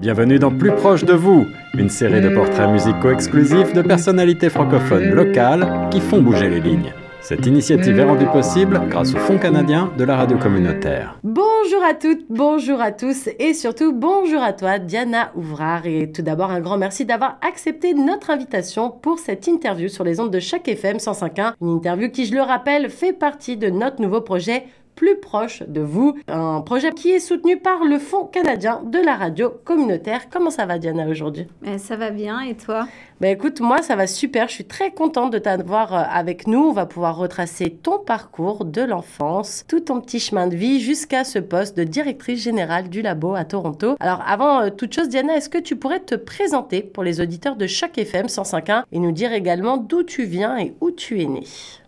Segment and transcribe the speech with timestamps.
[0.00, 1.46] Bienvenue dans Plus proche de vous,
[1.76, 6.94] une série de portraits musicaux exclusifs de personnalités francophones locales qui font bouger les lignes.
[7.20, 11.18] Cette initiative est rendue possible grâce au Fonds canadien de la radio communautaire.
[11.22, 16.22] Bonjour à toutes, bonjour à tous et surtout bonjour à toi Diana Ouvrard et tout
[16.22, 20.40] d'abord un grand merci d'avoir accepté notre invitation pour cette interview sur les ondes de
[20.40, 24.64] chaque FM 105.1, une interview qui je le rappelle fait partie de notre nouveau projet
[25.00, 26.14] plus proche de vous.
[26.28, 30.28] Un projet qui est soutenu par le Fonds canadien de la radio communautaire.
[30.30, 31.46] Comment ça va Diana aujourd'hui?
[31.64, 32.86] Eh, Ça va bien et toi?
[33.20, 36.60] Ben écoute, moi ça va super, je suis très contente de t'avoir euh, avec nous.
[36.60, 41.24] On va pouvoir retracer ton parcours de l'enfance, tout ton petit chemin de vie jusqu'à
[41.24, 43.96] ce poste de directrice générale du labo à Toronto.
[44.00, 47.56] Alors avant euh, toute chose, Diana, est-ce que tu pourrais te présenter pour les auditeurs
[47.56, 51.26] de chaque FM 105.1 et nous dire également d'où tu viens et où tu es
[51.26, 51.44] née?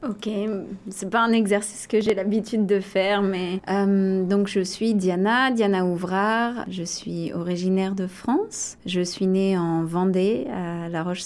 [0.07, 0.29] Ok,
[0.91, 5.53] c'est pas un exercice que j'ai l'habitude de faire, mais euh, donc je suis Diana,
[5.53, 6.65] Diana Ouvrard.
[6.69, 8.77] Je suis originaire de France.
[8.85, 11.22] Je suis née en Vendée, à La Roche-sur-Yon.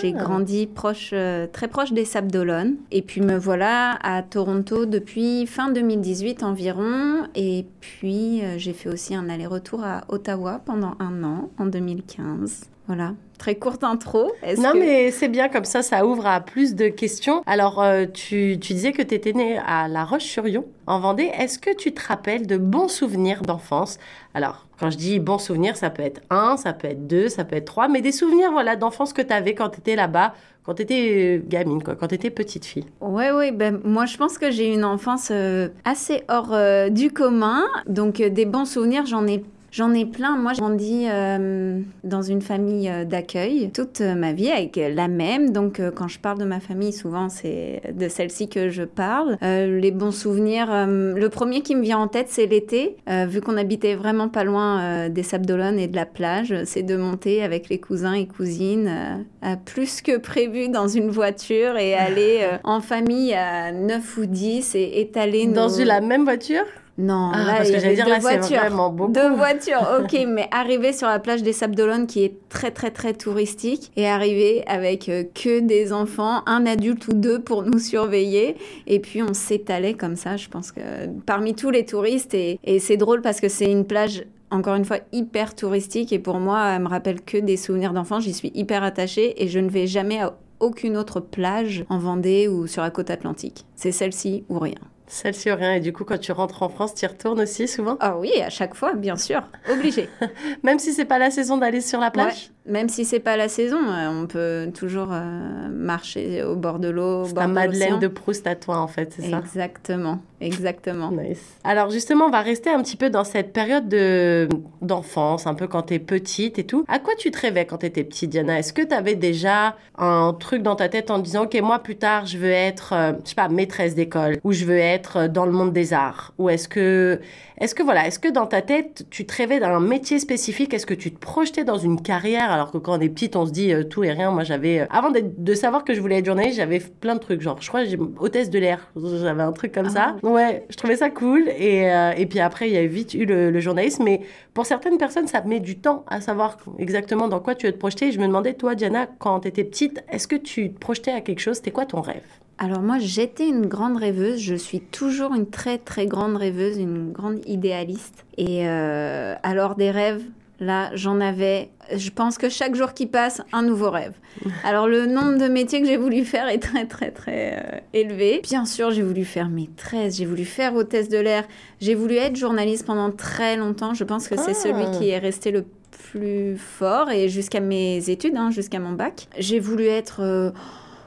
[0.00, 0.22] J'ai ah.
[0.22, 2.76] grandi proche, euh, très proche des Sables d'Olonne.
[2.90, 7.26] Et puis me voilà à Toronto depuis fin 2018 environ.
[7.34, 12.68] Et puis euh, j'ai fait aussi un aller-retour à Ottawa pendant un an, en 2015.
[12.88, 14.32] Voilà, très courte intro.
[14.58, 17.42] Non, mais c'est bien comme ça, ça ouvre à plus de questions.
[17.46, 21.30] Alors, euh, tu, tu, disais que tu étais née à La Roche-sur-Yon, en Vendée.
[21.38, 23.98] Est-ce que tu te rappelles de bons souvenirs d'enfance?
[24.34, 27.44] Alors, quand je dis bons souvenirs, ça peut être un, ça peut être deux, ça
[27.44, 30.34] peut être trois, mais des souvenirs voilà, d'enfance que tu avais quand tu étais là-bas,
[30.64, 32.86] quand tu étais euh, gamine, quoi, quand tu étais petite fille.
[33.00, 36.56] Oui, oui, ben, moi je pense que j'ai une enfance euh, assez hors
[36.90, 37.62] du commun.
[37.86, 40.36] Donc, des bons souvenirs, j'en ai J'en ai plein.
[40.36, 45.08] Moi, j'ai grandi euh, dans une famille euh, d'accueil toute euh, ma vie avec la
[45.08, 45.50] même.
[45.50, 49.38] Donc, quand je parle de ma famille, souvent, c'est de celle-ci que je parle.
[49.40, 52.96] les bons souvenirs, le premier qui me vient en tête, c'est l'été.
[53.28, 56.96] vu qu'on habitait vraiment pas loin des Sables d'Olonne et de la plage, c'est de
[56.96, 59.24] monter avec les cousins et cousines
[59.64, 65.00] plus que prévu dans une voiture et aller en famille à 9 ou 10 et
[65.00, 66.64] étaler Dans la même voiture?
[66.98, 69.12] Non, ah, là, parce que j'allais dire là, c'est vraiment beaucoup.
[69.12, 72.90] Deux voitures, ok, mais arriver sur la plage des Sables d'Olonne qui est très très
[72.90, 77.78] très touristique et arriver avec euh, que des enfants, un adulte ou deux pour nous
[77.78, 80.80] surveiller et puis on s'étalait comme ça, je pense que
[81.24, 84.84] parmi tous les touristes et, et c'est drôle parce que c'est une plage encore une
[84.84, 88.52] fois hyper touristique et pour moi, elle me rappelle que des souvenirs d'enfance, j'y suis
[88.54, 92.82] hyper attachée et je ne vais jamais à aucune autre plage en Vendée ou sur
[92.82, 93.64] la côte atlantique.
[93.74, 94.78] C'est celle-ci ou rien.
[95.12, 95.74] Celle-ci ou rien.
[95.74, 97.98] Et du coup, quand tu rentres en France, tu y retournes aussi souvent?
[98.00, 99.42] Ah oui, à chaque fois, bien sûr.
[99.70, 100.08] Obligé.
[100.62, 102.50] Même si c'est pas la saison d'aller sur la plage?
[102.64, 106.88] Même si c'est pas la saison, euh, on peut toujours euh, marcher au bord de
[106.88, 107.24] l'eau.
[107.24, 109.38] C'est ta Madeleine de Proust à toi, en fait, c'est ça?
[109.38, 111.10] Exactement, exactement.
[111.10, 111.56] Nice.
[111.64, 114.48] Alors justement, on va rester un petit peu dans cette période de
[114.80, 116.84] d'enfance, un peu quand tu es petite et tout.
[116.86, 118.60] À quoi tu te rêvais quand tu étais petite, Diana?
[118.60, 121.96] Est-ce que tu avais déjà un truc dans ta tête en disant, ok, moi plus
[121.96, 125.46] tard, je veux être, euh, je sais pas, maîtresse d'école, ou je veux être dans
[125.46, 127.20] le monde des arts, ou est-ce que
[127.62, 130.74] est-ce que voilà, est-ce que dans ta tête, tu te rêvais d'un métier spécifique?
[130.74, 132.50] Est-ce que tu te projetais dans une carrière?
[132.50, 134.32] Alors que quand on est petite, on se dit euh, tout et rien.
[134.32, 137.40] Moi, j'avais euh, avant de savoir que je voulais être journaliste, j'avais plein de trucs.
[137.40, 137.82] Genre, je crois
[138.18, 138.90] hôtesse de l'air.
[138.96, 140.16] J'avais un truc comme ça.
[140.20, 140.26] Ah.
[140.26, 141.48] Ouais, je trouvais ça cool.
[141.56, 144.02] Et, euh, et puis après, il y a vite eu le, journalisme.
[144.02, 144.22] Mais
[144.54, 147.78] pour certaines personnes, ça met du temps à savoir exactement dans quoi tu veux te
[147.78, 148.08] projeter.
[148.08, 151.12] Et je me demandais, toi, Diana, quand tu étais petite, est-ce que tu te projetais
[151.12, 151.58] à quelque chose?
[151.58, 152.22] C'était quoi ton rêve?
[152.58, 157.10] Alors moi, j'étais une grande rêveuse, je suis toujours une très très grande rêveuse, une
[157.10, 158.24] grande idéaliste.
[158.38, 160.22] Et euh, alors des rêves,
[160.60, 164.14] là, j'en avais, je pense que chaque jour qui passe, un nouveau rêve.
[164.64, 168.40] Alors le nombre de métiers que j'ai voulu faire est très très très euh, élevé.
[168.42, 171.44] Bien sûr, j'ai voulu faire maîtresse, j'ai voulu faire hôtesse de l'air,
[171.80, 173.92] j'ai voulu être journaliste pendant très longtemps.
[173.92, 174.98] Je pense que c'est celui ah.
[174.98, 179.26] qui est resté le plus fort et jusqu'à mes études, hein, jusqu'à mon bac.
[179.38, 180.20] J'ai voulu être...
[180.20, 180.50] Euh,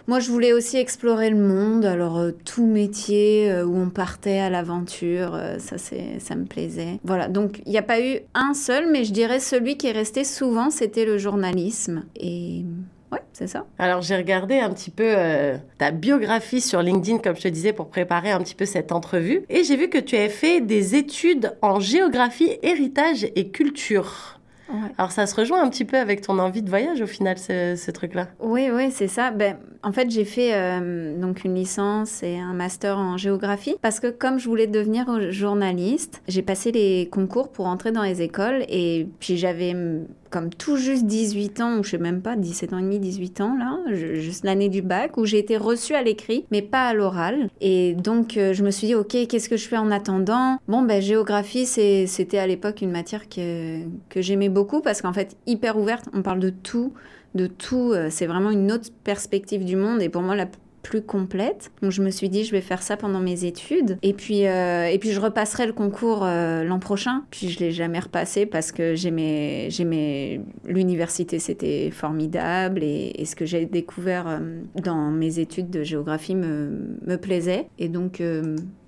[0.08, 1.84] moi, je voulais aussi explorer le monde.
[1.86, 7.00] Alors, euh, tout métier euh, où on partait à l'aventure, euh, ça, ça me plaisait.
[7.04, 7.28] Voilà.
[7.28, 10.24] Donc, il n'y a pas eu un seul, mais je dirais celui qui est resté
[10.24, 12.04] souvent, c'était le journalisme.
[12.16, 12.64] Et
[13.12, 13.66] Ouais, c'est ça.
[13.78, 15.14] Alors j'ai regardé un petit peu
[15.78, 19.46] ta biographie sur LinkedIn, comme je te disais, pour préparer un petit peu cette entrevue.
[19.48, 24.35] Et j'ai vu que tu avais fait des études en géographie, héritage et culture.
[24.98, 27.76] Alors ça se rejoint un petit peu avec ton envie de voyage au final, ce,
[27.76, 28.28] ce truc-là.
[28.40, 29.32] Oui, oui, c'est ça.
[29.32, 34.00] Ben, En fait, j'ai fait euh, donc une licence et un master en géographie parce
[34.00, 38.66] que comme je voulais devenir journaliste, j'ai passé les concours pour entrer dans les écoles
[38.68, 39.76] et puis j'avais
[40.30, 43.42] comme tout juste 18 ans, ou je sais même pas, 17 ans et demi, 18
[43.42, 46.94] ans là, juste l'année du bac, où j'ai été reçue à l'écrit, mais pas à
[46.94, 47.50] l'oral.
[47.62, 50.58] Et donc euh, je me suis dit, ok, qu'est-ce que je fais en attendant?
[50.68, 53.80] Bon, ben géographie, c'était à l'époque une matière que,
[54.10, 56.94] que j'aimais beaucoup parce qu'en fait, hyper ouverte, on parle de tout
[57.36, 57.92] de tout.
[57.94, 60.48] Euh, c'est vraiment une autre perspective du monde et pour moi la
[60.86, 61.72] plus complète.
[61.82, 64.86] Donc je me suis dit je vais faire ça pendant mes études et puis euh,
[64.86, 67.24] et puis je repasserai le concours euh, l'an prochain.
[67.32, 73.46] Puis je l'ai jamais repassé parce que j'aimais j'aimais l'université c'était formidable et, ce que
[73.46, 74.40] j'ai découvert
[74.76, 78.22] dans mes études de géographie me, me plaisait et donc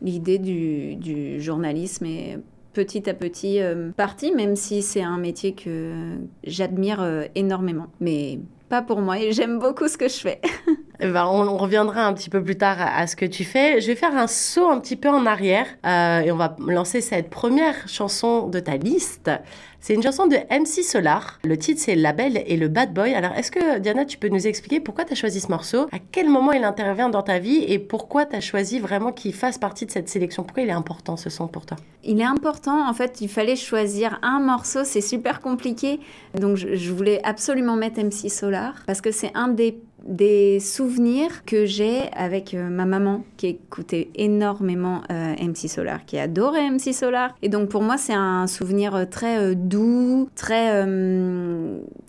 [0.04, 2.38] l'idée du, du journalisme est
[2.78, 5.94] petit à petit euh, parti, même si c'est un métier que
[6.44, 7.88] j'admire euh, énormément.
[8.00, 8.38] Mais
[8.70, 10.40] pas pour moi et j'aime beaucoup ce que je fais.
[11.00, 13.82] Eh ben, on, reviendra un petit peu plus tard à, ce que tu fais.
[13.82, 17.02] Je vais faire un saut un petit peu en arrière euh, et on va lancer
[17.02, 19.30] cette première chanson de ta liste.
[19.80, 21.40] C'est une chanson de MC Solar.
[21.44, 23.14] Le titre, c'est La Belle et le Bad Boy.
[23.14, 25.88] Alors, est-ce que, Diana, tu peux nous expliquer pourquoi tu as choisi ce morceau?
[25.92, 27.64] À quel moment il intervient dans ta vie?
[27.68, 30.44] Et pourquoi tu as choisi vraiment qu'il fasse partie de cette sélection?
[30.44, 31.78] Pourquoi il est important, ce son, pour toi?
[32.04, 32.90] Il est important.
[32.90, 34.84] En fait, il fallait choisir un morceau.
[34.84, 36.00] C'est super compliqué.
[36.34, 41.44] Donc, je, je voulais absolument mettre MC Solar parce que c'est un des des souvenirs
[41.46, 46.94] que j'ai avec euh, ma maman qui écoutait énormément euh, MC Solar, qui adorait MC
[46.94, 47.36] Solar.
[47.42, 50.86] Et donc pour moi, c'est un souvenir euh, très doux, très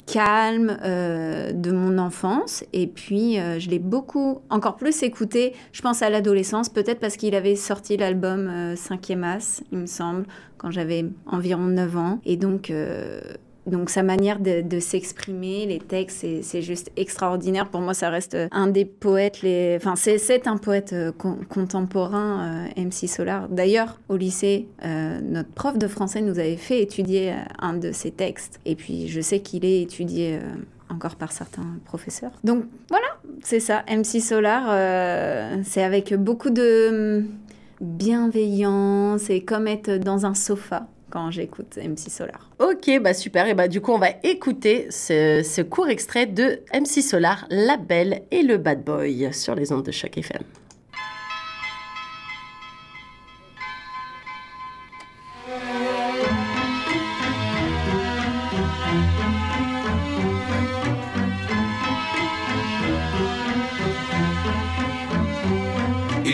[0.06, 2.64] calme de mon enfance.
[2.72, 7.34] Et puis je l'ai beaucoup, encore plus écouté, je pense à l'adolescence, peut-être parce qu'il
[7.34, 10.24] avait sorti l'album 5e As, il me semble,
[10.56, 12.20] quand j'avais environ 9 ans.
[12.24, 12.72] Et donc
[13.68, 17.68] donc sa manière de, s'exprimer, les textes, c'est juste extraordinaire.
[17.68, 19.38] Pour moi, ça reste un des poètes,
[19.76, 21.12] enfin c'est un poète euh,
[21.48, 23.48] contemporain, euh, MC Solar.
[23.48, 28.10] D'ailleurs, au lycée, euh, notre prof de français nous avait fait étudier un de ses
[28.10, 28.60] textes.
[28.64, 30.38] Et puis je sais qu'il est étudié
[30.88, 32.32] encore par certains professeurs.
[32.44, 33.06] Donc voilà,
[33.42, 33.84] c'est ça.
[33.88, 37.26] MC Solar, c'est avec beaucoup de hum,
[37.80, 42.50] bienveillance et comme être dans un sofa quand j'écoute MC Solar.
[42.58, 43.46] Ok, bah super.
[43.46, 47.76] Et bah du coup, on va écouter ce, ce court extrait de MC Solar, La
[47.76, 50.42] Belle et le Bad Boy sur les ondes de chaque FM.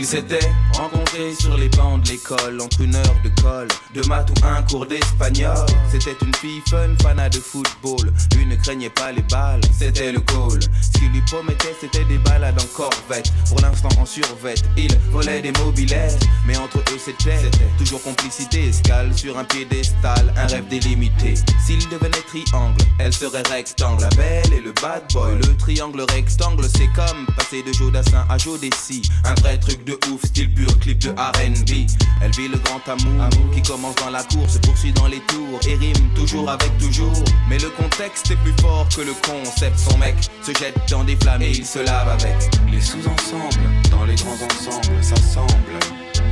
[0.05, 4.29] Ils s'étaient rencontrés sur les bancs de l'école entre une heure de colle, de maths
[4.29, 5.65] ou un cours d'espagnol.
[5.91, 8.12] C'était une fille fun, fana de football.
[8.37, 10.61] Lui ne craignait pas les balles, c'était le goal.
[10.83, 13.33] Ce qu'il lui promettait, c'était des balades en corvette.
[13.49, 16.21] Pour l'instant en survette, il volait des mobilettes.
[16.47, 17.39] Mais entre eux, c'était
[17.79, 18.69] toujours complicité.
[18.69, 21.33] Escale sur un piédestal, un rêve délimité.
[21.65, 24.03] S'il devenait triangle, elle serait rectangle.
[24.03, 28.37] La belle et le bad boy, le triangle rectangle, c'est comme passer de Jodassin à
[28.37, 29.01] Jodessi.
[29.25, 31.87] Un vrai truc de ouf, style pur clip de RB.
[32.23, 35.61] Elle vit le grand amour, qui commence dans la course, se poursuit dans les tours
[35.69, 37.25] et rime toujours avec toujours.
[37.49, 39.79] Mais le contexte est plus fort que le concept.
[39.79, 42.50] Son mec se jette dans des flammes et il se lave avec.
[42.70, 45.79] Les sous-ensembles, dans les grands ensembles, s'assemblent.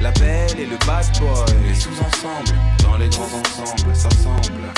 [0.00, 4.72] La belle et le bad boy, les sous-ensembles, dans les grands ensembles, s'assemblent.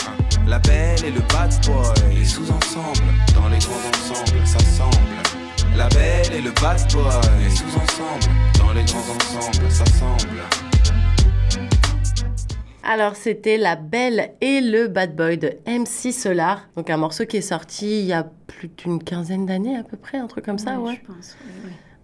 [0.46, 5.43] La belle et le bad boy, les sous-ensembles, dans les grands ensembles, s'assemblent.
[5.76, 7.02] La belle et le bad boy,
[7.42, 10.42] les sous-ensembles, dans les grands ensembles, s'assemblent.
[12.84, 17.38] Alors c'était La Belle et le Bad Boy de MC Solar, donc un morceau qui
[17.38, 20.58] est sorti il y a plus d'une quinzaine d'années à peu près, un truc comme
[20.58, 21.00] ça, ouais.
[21.02, 21.36] Je pense,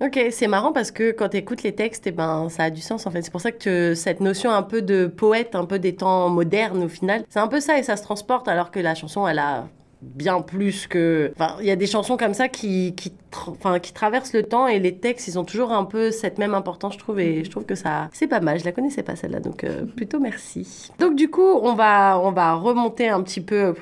[0.01, 2.81] Ok, c'est marrant parce que quand tu écoutes les textes, eh ben, ça a du
[2.81, 3.21] sens en fait.
[3.21, 6.83] C'est pour ça que cette notion un peu de poète, un peu des temps modernes
[6.83, 9.39] au final, c'est un peu ça et ça se transporte alors que la chanson, elle
[9.39, 9.69] a
[10.03, 11.33] bien plus que...
[11.37, 14.67] Enfin, il y a des chansons comme ça qui, qui, enfin, qui traversent le temps
[14.67, 17.51] et les textes, ils ont toujours un peu cette même importance, je trouve, et je
[17.51, 18.09] trouve que ça...
[18.13, 20.91] C'est pas mal, je la connaissais pas celle-là, donc euh, plutôt merci.
[20.99, 23.75] Donc du coup, on va, on va remonter un petit peu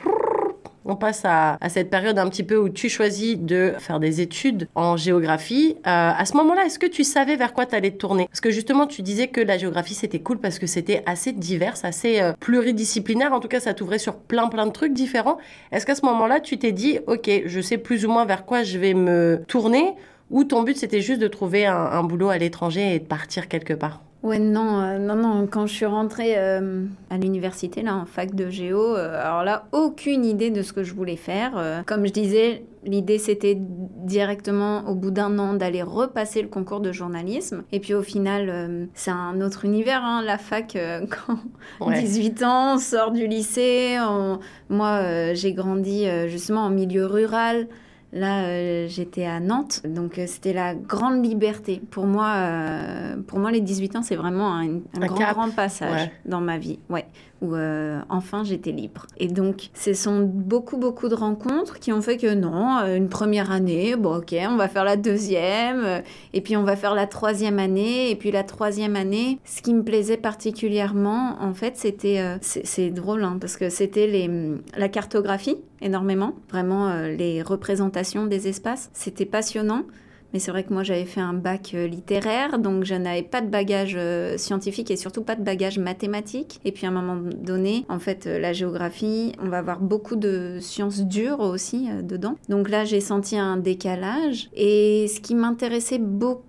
[0.89, 4.69] on passe à, cette période un petit peu où tu choisis de faire des études
[4.75, 5.77] en géographie.
[5.79, 8.27] Euh, à ce moment-là, est-ce que tu savais vers quoi tu allais te tourner?
[8.27, 11.75] Parce que justement, tu disais que la géographie, c'était cool parce que c'était assez divers,
[11.83, 13.33] assez euh, pluridisciplinaire.
[13.33, 15.39] En tout cas, ça t'ouvrait sur plein, plein de trucs différents.
[15.71, 18.63] Est-ce qu'à ce, moment-là, tu t'es dit, OK, je sais plus ou moins vers quoi
[18.63, 19.95] je vais me tourner
[20.31, 23.73] ou ton but, c'était juste de trouver un, boulot à l'étranger et de partir quelque
[23.73, 24.03] part?
[24.25, 25.47] Ouais, non, euh, non, non.
[25.47, 29.67] Quand je suis rentrée euh, à l'université, là, en fac de géo, euh, alors là,
[29.71, 31.85] aucune idée de ce que je voulais faire.
[31.87, 36.91] comme je disais, l'idée c'était directement, au bout d'un an, d'aller repasser le concours de
[36.91, 37.63] journalisme.
[37.71, 40.77] Et puis au final, c'est un autre univers, hein, la fac,
[41.79, 43.99] quand 18 ans, on sort du lycée.
[44.69, 47.69] Moi, j'ai grandi justement en milieu rural.
[48.13, 51.83] Là, euh, j'étais à Nantes, donc euh, c'était la grande liberté.
[51.91, 56.41] Pour moi, euh, pour moi les 18 ans, c'est vraiment un, grand, grand passage dans
[56.41, 56.79] ma vie.
[56.89, 57.07] Ouais
[57.41, 57.55] où
[58.09, 59.07] enfin j'étais libre.
[59.17, 63.53] Et donc, ce sont beaucoup, beaucoup de rencontres qui ont fait que non, une première
[63.53, 67.61] année, bon, ok, on va faire la deuxième, et puis on va faire la troisième
[67.61, 72.91] année, et puis la troisième année, ce qui me plaisait particulièrement, en fait, c'était, c'est
[72.91, 74.29] drôle, hein, parce que c'était les,
[74.77, 79.85] la cartographie énormément, vraiment les représentations des espaces, c'était passionnant.
[80.33, 83.41] Mais c'est vrai que moi, j'avais fait un bac euh, littéraire, donc je n'avais pas
[83.41, 86.61] de bagage euh, scientifique et surtout pas de bagage mathématique.
[86.65, 90.17] Et puis à un moment donné, en fait, euh, la géographie, on va avoir beaucoup
[90.17, 92.37] de sciences dures aussi dedans.
[92.49, 94.51] Donc là, j'ai senti un décalage.
[94.55, 96.43] Et ce qui m'intéressait beaucoup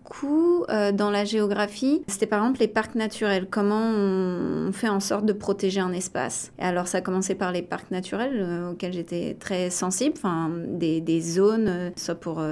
[0.70, 3.48] dans la géographie, c'était par exemple les parcs naturels.
[3.50, 6.52] Comment on fait en sorte de protéger un espace?
[6.60, 11.02] Et alors, ça a commencé par les parcs naturels auxquels j'étais très sensible, enfin, des,
[11.02, 12.44] des zones, soit pour,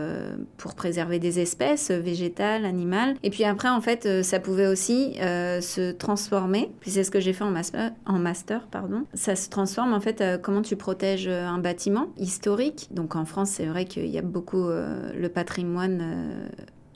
[0.57, 3.15] pour préserver des espèces végétales, animales.
[3.23, 6.71] Et puis après, en fait, euh, ça pouvait aussi euh, se transformer.
[6.79, 9.03] Puis c'est ce que j'ai fait en master, en master, pardon.
[9.13, 10.21] Ça se transforme en fait.
[10.21, 14.21] Euh, comment tu protèges un bâtiment historique Donc en France, c'est vrai qu'il y a
[14.21, 16.03] beaucoup le patrimoine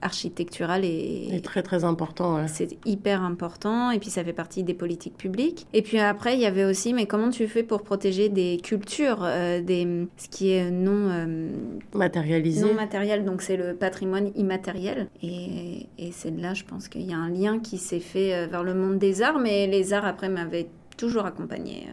[0.02, 2.46] architectural est, très très important.
[2.48, 5.66] C'est hyper important et puis ça fait partie des politiques publiques.
[5.74, 9.24] Et puis après, il y avait aussi, mais comment tu fais pour protéger des cultures,
[9.24, 11.50] euh, des, ce qui est non euh,
[11.94, 15.08] matérialisé Non matériel, donc c'est le patrimoine immatériel.
[15.22, 18.48] Et, et c'est là, je pense qu'il y a un lien qui s'est fait euh,
[18.48, 20.68] vers le monde des arts, mais les arts après m'avaient
[20.98, 21.88] toujours accompagné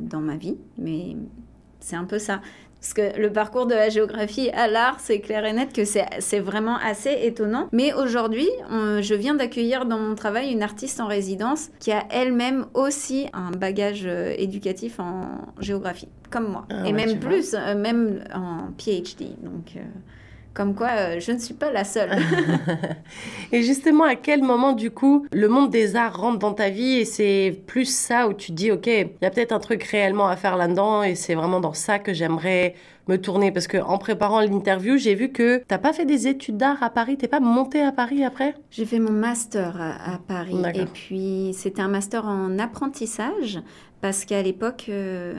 [0.00, 0.56] dans ma vie.
[0.78, 1.16] Mais
[1.80, 2.40] c'est un peu ça.
[2.80, 6.38] Parce que le parcours de la géographie à l'art, c'est clair et net que c'est
[6.38, 7.68] vraiment assez étonnant.
[7.72, 12.66] Mais aujourd'hui, je viens d'accueillir dans mon travail une artiste en résidence qui a elle-même
[12.74, 15.28] aussi un bagage euh, éducatif en
[15.60, 16.66] géographie, comme moi.
[16.70, 19.30] Ah et même plus, euh, même en PhD.
[19.42, 19.76] Donc.
[19.76, 19.80] Euh,
[20.56, 22.16] comme quoi, euh, je ne suis pas la seule.
[23.52, 26.94] et justement, à quel moment, du coup, le monde des arts rentre dans ta vie
[26.94, 30.28] et c'est plus ça où tu dis, OK, il y a peut-être un truc réellement
[30.28, 32.74] à faire là-dedans et c'est vraiment dans ça que j'aimerais
[33.06, 36.56] me tourner parce que en préparant l'interview, j'ai vu que t'as pas fait des études
[36.56, 38.54] d'art à Paris, t'es pas monté à Paris après?
[38.70, 43.60] J'ai fait mon master à, Paris et puis c'était un master en apprentissage
[44.00, 45.34] parce qu'à l'époque, euh,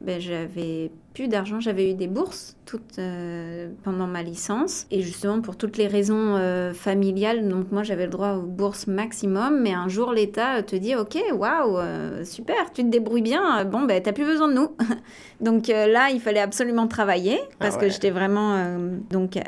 [0.00, 4.86] ben, j'avais plus d'argent, j'avais eu des bourses toutes euh, pendant ma licence.
[4.90, 8.86] Et justement pour toutes les raisons euh, familiales, donc moi j'avais le droit aux bourses
[8.86, 11.78] maximum, mais un jour l'État te dit ok, waouh,
[12.24, 14.68] super, tu te débrouilles bien, bon ben t'as plus besoin de nous.
[15.40, 18.78] donc là il fallait absolument travailler parce ah que j'étais vraiment
[19.10, 19.38] donc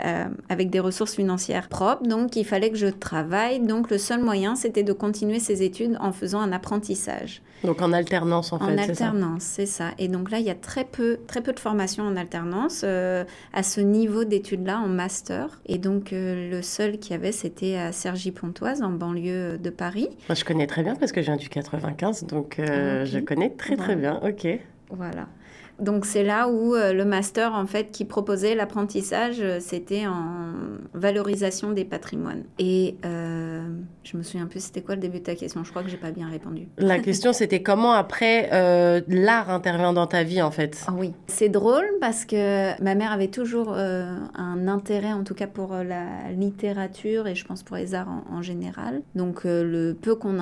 [0.49, 4.55] avec des ressources financières propres, donc il fallait que je travaille, donc le seul moyen
[4.55, 7.43] c'était de continuer ces études en faisant un apprentissage.
[7.65, 8.65] Donc en alternance en, fait.
[8.65, 9.91] En alternance, c'est ça.
[9.99, 13.25] Et donc là, il y a très peu, très peu de formations en alternance euh,
[13.53, 15.61] à ce niveau d'études-là en master.
[15.67, 20.09] Et donc euh, le seul qu'il y avait, c'était à Cergy-Pontoise, en banlieue de Paris.
[20.29, 23.51] Moi, je connais très bien parce que je viens du 95, donc euh, je connais
[23.51, 24.21] très très bien.
[24.23, 24.47] Ok.
[24.91, 25.27] Voilà.
[25.79, 30.53] Donc c'est là où euh, le master en fait qui proposait l'apprentissage, euh, c'était en
[30.93, 32.43] valorisation des patrimoines.
[32.59, 33.63] Et euh,
[34.03, 35.63] je me souviens plus c'était quoi le début de ta question.
[35.63, 36.67] Je crois que j'ai pas bien répondu.
[36.79, 38.49] La question c'était comment après
[39.09, 40.85] l'art intervient dans ta vie en fait?
[40.89, 45.47] Ah oui, c'est drôle parce que ma mère avait toujours un intérêt en tout cas
[45.47, 49.03] pour la littérature et je pense pour les arts en, général.
[49.15, 50.39] Donc le peu qu'on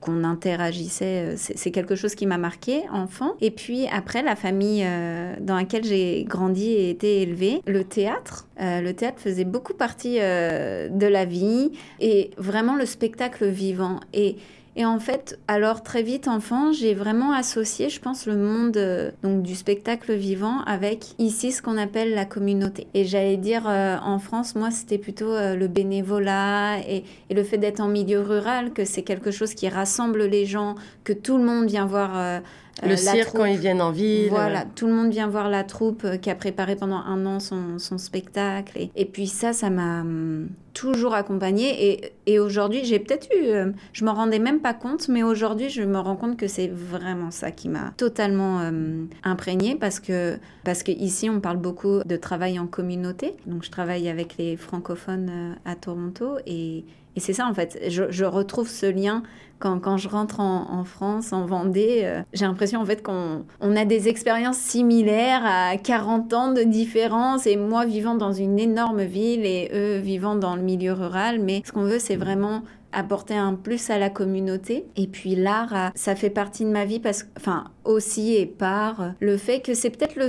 [0.00, 3.34] qu'on interagissait, c'est quelque chose qui m'a marqué enfant.
[3.40, 8.46] Et puis après la famille euh, dans laquelle j'ai grandi et été élevée, le théâtre.
[8.60, 14.00] Euh, le théâtre faisait beaucoup partie euh, de la vie et vraiment le spectacle vivant.
[14.12, 14.36] Et
[14.76, 18.78] et en fait, alors très vite enfant, j'ai vraiment associé, je pense, le monde
[19.20, 22.86] donc du spectacle vivant avec ici ce qu'on appelle la communauté.
[22.94, 27.80] Et j'allais dire en France, moi, c'était plutôt le bénévolat et, et le fait d'être
[27.80, 31.66] en milieu rural, que c'est quelque chose qui rassemble les gens, que tout le monde
[31.66, 32.40] vient voir
[32.82, 34.28] le euh, cirque quand ils viennent en ville.
[34.30, 37.38] Voilà, tout le monde vient voir la troupe euh, qui a préparé pendant un an
[37.40, 38.88] son, spectacle.
[38.94, 41.90] Et, puis ça, ça m'a hum, toujours accompagnée.
[41.90, 45.68] Et, et aujourd'hui, j'ai peut-être eu, euh, je m'en rendais même pas compte, mais aujourd'hui,
[45.68, 50.38] je me rends compte que c'est vraiment ça qui m'a totalement hum, imprégnée parce que,
[50.64, 53.34] parce que ici, on parle beaucoup de travail en communauté.
[53.46, 56.84] Donc, je travaille avec les francophones à Toronto et
[57.16, 59.22] et c'est ça en fait, je, je retrouve ce lien
[59.60, 63.76] quand, quand, je rentre en, France, en Vendée, euh, j'ai l'impression en fait qu'on on
[63.76, 69.02] a des expériences similaires à 40 ans de différence et moi vivant dans une énorme
[69.02, 71.40] ville et eux vivant dans le milieu rural.
[71.40, 72.62] Mais ce qu'on veut, c'est vraiment
[72.92, 74.86] apporter un plus à la communauté.
[74.96, 79.36] Et puis l'art, ça fait partie de ma vie parce enfin, aussi et par le
[79.36, 80.28] fait que c'est peut-être le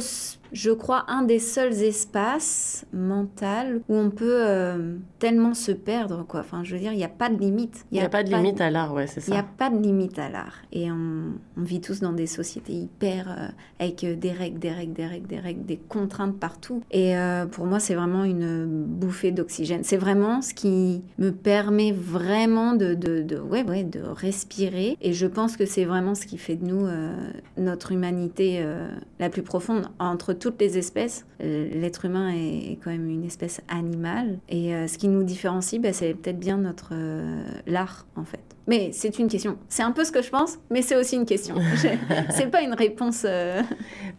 [0.51, 3.41] je crois, un des seuls espaces mentaux
[3.87, 6.41] où on peut euh, tellement se perdre, quoi.
[6.41, 7.85] Enfin, je veux dire, il n'y a pas de limite.
[7.91, 9.27] Il n'y a, pas de limite à l'art, ouais, c'est ça.
[9.29, 10.61] Il n'y a pas de limite à l'art.
[10.71, 13.29] Et on, on, vit tous dans des sociétés hyper...
[13.29, 13.47] Euh,
[13.79, 16.83] avec des règles, des règles, des règles, des règles, des contraintes partout.
[16.91, 19.83] Et euh, pour moi, c'est vraiment une bouffée d'oxygène.
[19.83, 24.97] C'est vraiment ce qui me permet vraiment de, de, de, ouais, ouais, de respirer.
[25.01, 26.87] Et je pense que c'est vraiment ce qui fait de nous
[27.57, 28.63] notre humanité
[29.19, 29.87] la plus profonde.
[29.97, 34.39] Entre toutes les espèces, euh, l'être humain est, quand même une espèce animale.
[34.49, 38.41] Et euh, ce qui nous différencie, bah, c'est peut-être bien notre euh, l'art, en fait.
[38.67, 39.57] Mais c'est une question.
[39.69, 41.55] C'est un peu ce que je pense, mais c'est aussi une question.
[42.31, 43.25] c'est pas une réponse.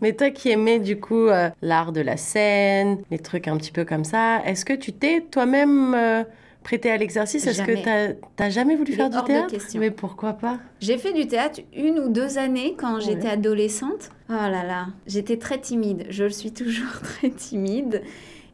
[0.01, 1.27] Mais toi qui aimais du coup
[1.61, 5.25] l'art de la scène, les trucs un petit peu comme ça, est-ce que tu t'es
[5.31, 6.25] toi-même
[6.63, 9.55] prêté à l'exercice Est-ce que tu n'as jamais voulu faire du théâtre?
[9.79, 10.59] Mais pourquoi pas?
[10.81, 14.11] J'ai fait du théâtre une ou deux années quand j'étais adolescente.
[14.29, 16.07] Oh là là, j'étais très timide.
[16.09, 18.03] Je le suis toujours très timide.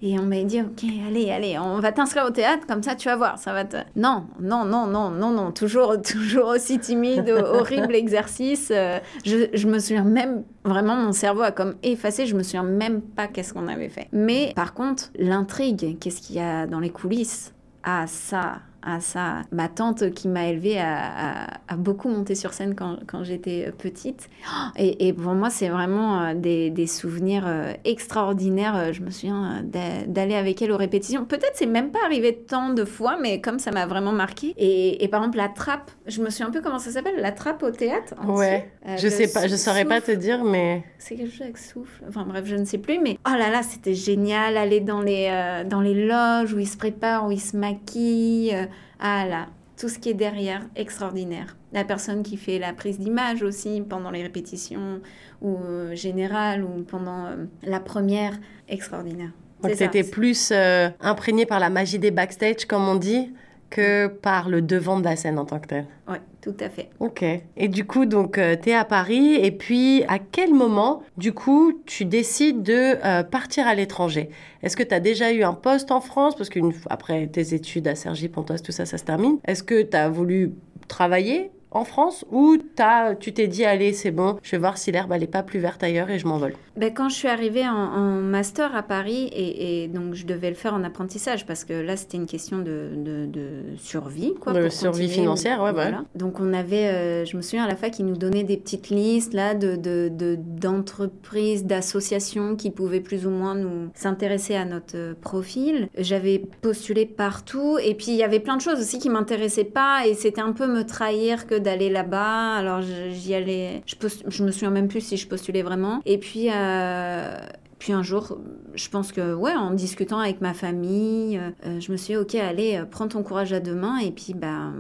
[0.00, 3.09] Et on m'a dit, ok, allez, allez, on va t'inscrire au théâtre, comme ça tu
[3.09, 3.79] vas voir, ça va te...
[3.97, 8.71] Non, non, non, non, non, non, toujours, toujours aussi timide, horrible exercice.
[8.73, 12.62] Euh, je, je me souviens même, vraiment, mon cerveau a comme effacé, je me souviens
[12.62, 14.07] même pas qu'est-ce qu'on avait fait.
[14.12, 17.53] Mais par contre, l'intrigue, qu'est-ce qu'il y a dans les coulisses?
[17.90, 19.42] Ah ça, à ça.
[19.52, 24.28] Ma tante qui m'a élevée a, beaucoup monté sur scène quand, j'étais petite.
[24.76, 28.76] Et, pour moi, c'est vraiment euh, des, souvenirs euh, extraordinaires.
[28.76, 31.25] Euh, je me souviens d'aller avec elle aux répétitions.
[31.25, 34.54] Peut-être c'est même pas arrivé tant de fois, mais comme ça m'a vraiment marqué.
[34.57, 37.62] Et, par exemple, la trappe, je me souviens un peu comment ça s'appelle, la trappe
[37.62, 38.14] au théâtre.
[38.26, 40.83] Ouais, je sais pas, je saurais pas te dire, mais...
[40.99, 42.04] C'est quelque chose avec souffle.
[42.09, 44.57] Enfin bref, je ne sais plus, mais oh là là, c'était génial.
[44.57, 48.57] Aller dans les, dans les loges où ils se préparent, où ils se maquillent.
[49.00, 49.47] Ah là,
[49.78, 51.56] tout ce qui est derrière, extraordinaire.
[51.73, 55.00] La personne qui fait la prise d'image aussi pendant les répétitions
[55.40, 59.30] ou euh, générales ou pendant euh, la première, extraordinaire.
[59.62, 63.32] Donc c'était plus euh, imprégné par la magie des backstage, comme on dit,
[63.71, 65.87] que par le devant de la scène en tant que tel.
[66.09, 66.89] Oui, tout à fait.
[67.01, 67.25] Ok.
[67.57, 69.35] Et du coup, donc, euh, tu es à Paris.
[69.35, 74.31] Et puis, à quel moment, du coup, tu décides de euh, partir à l'étranger?
[74.63, 76.35] Est-ce que tu as déjà eu un poste en France?
[76.35, 79.39] Parce qu'après tes études à Sergi, Pontoise, tout ça, ça se termine.
[79.47, 80.52] Est-ce que tu as voulu
[80.89, 81.50] travailler?
[81.71, 85.13] En France ou as, tu t'es dit allez c'est bon je vais voir si l'herbe
[85.13, 86.54] elle est pas plus verte ailleurs et je m'envole.
[86.76, 90.75] Ben, quand je suis arrivée en, master à Paris et, donc je devais le faire
[90.75, 95.63] en apprentissage parce que là c'était une question de, de, survie quoi de survie financière
[95.63, 96.04] ouais voilà.
[96.15, 98.91] donc on avait euh, je me souviens à la fac ils nous donnaient des petites
[98.91, 99.76] listes là de
[100.09, 105.89] d'entreprises d'associations qui pouvaient plus ou moins nous s'intéresser à notre euh, profil.
[105.97, 110.07] J'avais postulé partout et puis il y avait plein de choses aussi qui m'intéressaient pas
[110.07, 112.54] et c'était un peu me trahir que d'aller là-bas.
[112.54, 113.94] Alors j'y allais, je,
[114.26, 116.00] je me souviens même plus si je postulais vraiment.
[116.06, 117.36] Et puis, euh,
[117.78, 118.38] puis un jour,
[118.75, 122.34] je pense que, ouais, en discutant avec ma famille, euh, je me suis dit, ok,
[122.34, 124.73] allez, euh, prends ton courage à deux mains et puis, bah,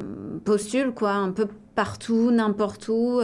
[0.44, 3.20] postule, quoi, un peu partout, n'importe où.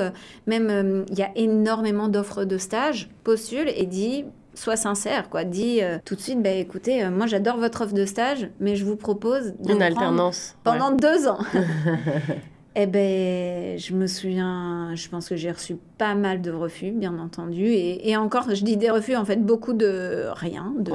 [0.46, 3.10] même, il y a énormément d'offres de stage.
[3.24, 5.42] Postule et dis, sois sincère, quoi.
[5.42, 8.94] Dis tout de suite, bah, écoutez, moi j'adore votre offre de stage, mais je vous
[8.94, 11.40] propose une alternance pendant deux ans.
[12.76, 17.16] Eh ben, je me souviens, je pense que j'ai reçu pas mal de refus, bien
[17.20, 17.66] entendu.
[17.66, 20.90] Et, encore, je dis des refus, en fait, beaucoup de rien, de,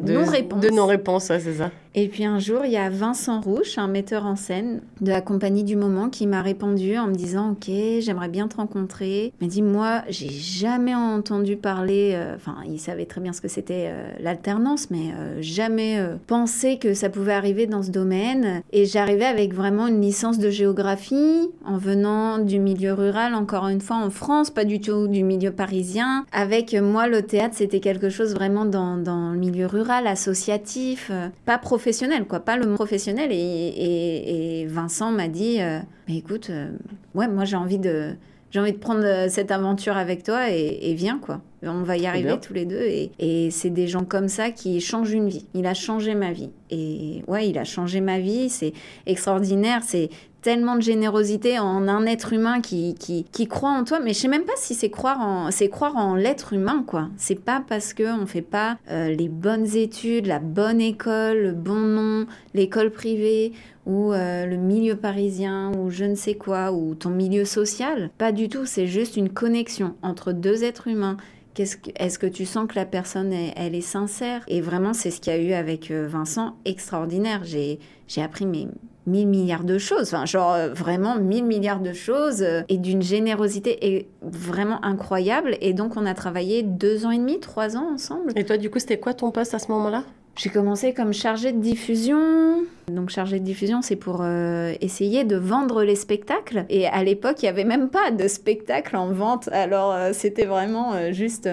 [0.00, 0.60] de, non-réponse.
[0.60, 1.72] De non-réponse, c'est ça.
[1.98, 5.22] Et puis un jour, il y a Vincent Rouche, un metteur en scène de la
[5.22, 9.32] compagnie du moment, qui m'a répondu en me disant Ok, j'aimerais bien te rencontrer.
[9.40, 13.40] Il m'a dit Moi, j'ai jamais entendu parler, euh, enfin, il savait très bien ce
[13.40, 18.60] que c'était euh, l'alternance, mais euh, jamais pensé que ça pouvait arriver dans ce domaine.
[18.74, 23.80] Et j'arrivais avec vraiment une licence de géographie, en venant du milieu rural, encore une
[23.80, 26.26] fois en France, pas du tout du milieu parisien.
[26.30, 31.10] Avec moi, le théâtre, c'était quelque chose vraiment dans, dans le milieu rural, associatif,
[31.46, 33.30] pas professionnel professionnel, quoi, pas le professionnel.
[33.30, 36.70] Et, et, Vincent m'a dit, euh, mais écoute, euh,
[37.14, 38.10] ouais, moi j'ai envie de,
[38.50, 41.42] j'ai envie de prendre euh, cette aventure avec toi et, viens, quoi.
[41.62, 42.82] On va y arriver tous les deux.
[42.82, 45.46] Et, et c'est des gens comme ça qui changent une vie.
[45.54, 46.50] Il a changé ma vie.
[46.70, 48.48] Et ouais, il a changé ma vie.
[48.50, 48.72] C'est
[49.06, 49.82] extraordinaire.
[49.84, 50.10] C'est
[50.46, 53.98] tellement de générosité en un être humain qui, qui, qui croit en toi.
[53.98, 57.08] Mais je sais même pas si c'est croire en, c'est croire en l'être humain, quoi.
[57.16, 61.52] C'est pas parce que on fait pas euh, les bonnes études, la bonne école, le
[61.52, 63.54] bon nom, l'école privée
[63.86, 68.10] ou euh, le milieu parisien ou je ne sais quoi ou ton milieu social.
[68.16, 68.66] Pas du tout.
[68.66, 71.16] C'est juste une connexion entre deux êtres humains
[71.58, 74.42] est-ce que tu sens que la personne, elle, est sincère?
[74.46, 77.44] Et vraiment, c'est ce qu'il y a eu avec euh, Vincent, extraordinaire.
[77.44, 77.78] J'ai
[78.22, 78.68] appris mes
[79.06, 83.02] mille milliards de choses, enfin genre euh, vraiment mille milliards de choses euh, et d'une
[83.02, 85.56] générosité vraiment incroyable.
[85.60, 88.32] Et donc on a travaillé deux ans et demi, trois ans ensemble.
[88.36, 90.04] Et toi, du coup, c'était quoi ton poste à ce moment-là?
[90.36, 92.64] J'ai commencé comme chargée de diffusion.
[92.88, 96.66] Donc chargée de diffusion, c'est pour euh, essayer de vendre les spectacles.
[96.68, 99.48] Et à l'époque, il n'y avait même pas de spectacle en vente.
[99.50, 101.48] Alors euh, c'était vraiment euh, juste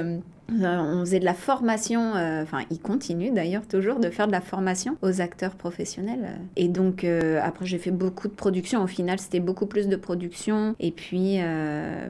[0.50, 4.42] on faisait de la formation, euh, enfin, il continue d'ailleurs toujours de faire de la
[4.42, 6.40] formation aux acteurs professionnels.
[6.56, 8.84] Et donc, euh, après, j'ai fait beaucoup de production.
[8.84, 11.40] Au final, c'était beaucoup plus de production et puis,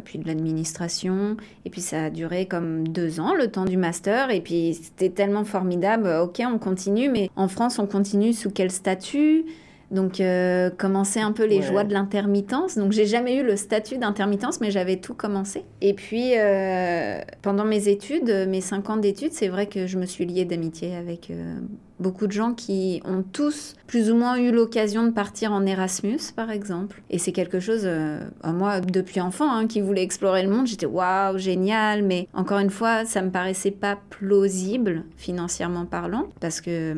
[0.04, 1.38] puis de l'administration.
[1.66, 4.30] Et puis, ça a duré comme deux ans, le temps du master.
[4.32, 6.10] Et puis, c'était tellement formidable.
[6.22, 9.46] Ok, on continue, mais en France, on continue sous quel statut?
[9.94, 12.78] Donc, euh, commencer un peu les joies de l'intermittence.
[12.78, 15.64] Donc, j'ai jamais eu le statut d'intermittence, mais j'avais tout commencé.
[15.82, 20.08] Et puis, euh, pendant mes études, mes cinq ans d'études, c'est vrai que je me
[20.08, 21.60] suis liée d'amitié avec euh,
[22.00, 26.20] beaucoup de gens qui ont tous plus ou moins eu l'occasion de partir en Erasmus,
[26.36, 27.02] par exemple.
[27.12, 30.88] Et c'est quelque chose, euh, moi, depuis enfant, hein, qui voulait explorer le monde, j'étais
[30.88, 36.94] waouh, génial, mais encore une fois, ça me paraissait pas plausible, financièrement parlant, parce que,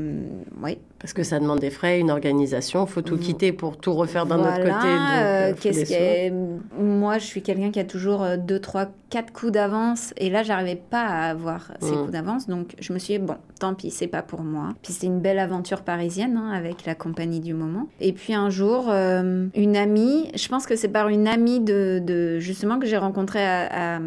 [0.64, 0.78] oui.
[1.06, 4.40] Parce que ça demande des frais, une organisation, faut tout quitter pour tout refaire d'un
[4.40, 4.88] autre côté.
[4.88, 6.82] Euh, qu'est-ce que...
[6.82, 10.42] Moi, je suis quelqu'un qui a toujours euh, deux, trois, quatre coups d'avance, et là,
[10.42, 11.96] j'arrivais pas à avoir ces mmh.
[11.96, 14.70] coups d'avance, donc je me suis dit, bon, tant pis, c'est pas pour moi.
[14.82, 17.88] Puis c'était une belle aventure parisienne hein, avec la compagnie du moment.
[18.02, 22.40] Et puis un jour, euh, une amie, je pense que c'est par une amie de,
[22.40, 24.00] justement que j'ai rencontré à,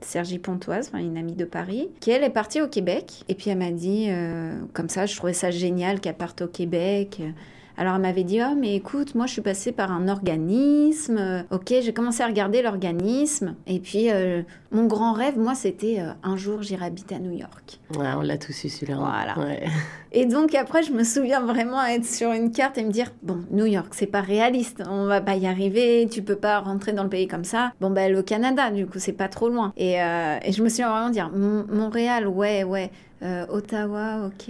[0.00, 3.24] Sergi Pontoise, une amie de Paris, qui elle est partie au Québec.
[3.28, 6.48] Et puis elle m'a dit, euh, comme ça, je trouvais ça génial qu'elle parte au
[6.48, 7.20] Québec.
[7.78, 11.44] Alors elle m'avait dit, oh mais écoute, moi je suis passée par un organisme.
[11.50, 13.54] Ok, j'ai commencé à regarder l'organisme.
[13.66, 17.32] Et puis euh, mon grand rêve, moi, c'était euh, un jour j'irai habiter à New
[17.32, 17.80] York.
[17.96, 18.98] Ouais, on l'a tous eu celui-là.
[18.98, 19.34] Voilà.
[20.12, 23.44] Et donc après, je me souviens vraiment être sur une carte et me dire, bon,
[23.50, 24.82] New York, c'est pas réaliste.
[24.88, 26.06] On va pas y arriver.
[26.10, 27.72] Tu peux pas rentrer dans le pays comme ça.
[27.80, 29.72] Bon, ben le Canada, du coup, c'est pas trop loin.
[29.76, 32.90] Et, euh, et je me souviens vraiment dire, Montréal, ouais, ouais.
[33.22, 34.48] Euh, Ottawa, ok.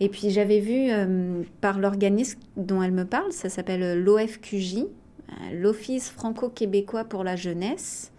[0.00, 4.84] Et puis j'avais vu euh, par l'organisme dont elle me parle, ça s'appelle l'OFQJ, euh,
[5.52, 8.12] l'Office franco-québécois pour la jeunesse.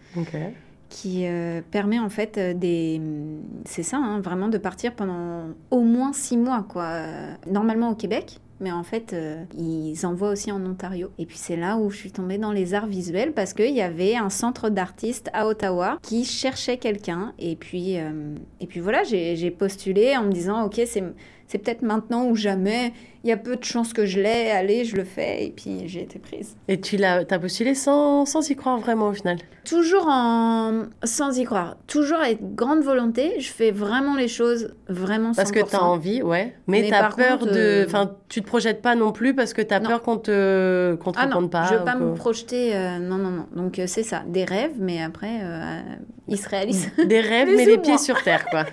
[0.89, 1.27] qui
[1.69, 2.99] permet en fait des...
[3.65, 7.03] C'est ça, hein, vraiment de partir pendant au moins six mois, quoi.
[7.45, 11.11] Normalement au Québec, mais en fait, euh, ils envoient aussi en Ontario.
[11.17, 13.81] Et puis c'est là où je suis tombée dans les arts visuels parce qu'il y
[13.81, 17.33] avait un centre d'artistes à Ottawa qui cherchait quelqu'un.
[17.39, 21.03] Et puis, euh, et puis voilà, j'ai postulé en me disant, ok, c'est
[21.49, 22.93] c'est peut-être maintenant ou jamais.
[23.23, 24.51] Il y a peu de chances que je l'ai.
[24.51, 25.45] Allez, je le fais.
[25.45, 26.55] Et puis, j'ai été prise.
[26.67, 29.39] Et tu l'as as postulé sans, sans y croire vraiment au final?
[29.65, 30.83] Toujours en...
[31.03, 31.75] sans y croire.
[31.87, 33.39] Toujours avec grande volonté.
[33.39, 36.55] Je fais vraiment les choses vraiment Parce que tu as envie, ouais.
[36.67, 37.49] Mais, tu as peur de...
[37.49, 40.95] Euh, enfin, tu te projettes pas non plus parce que tu as peur qu'on te,
[41.03, 41.65] qu te ah non, pas.
[41.65, 42.75] Je veux pas me projeter.
[42.75, 43.47] Euh, non, non, non.
[43.55, 44.21] Donc, euh, c'est ça.
[44.27, 45.41] Des rêves, mais après,
[46.27, 46.91] ils se réalisent.
[47.03, 48.65] Des rêves, mais les pieds sur terre, quoi.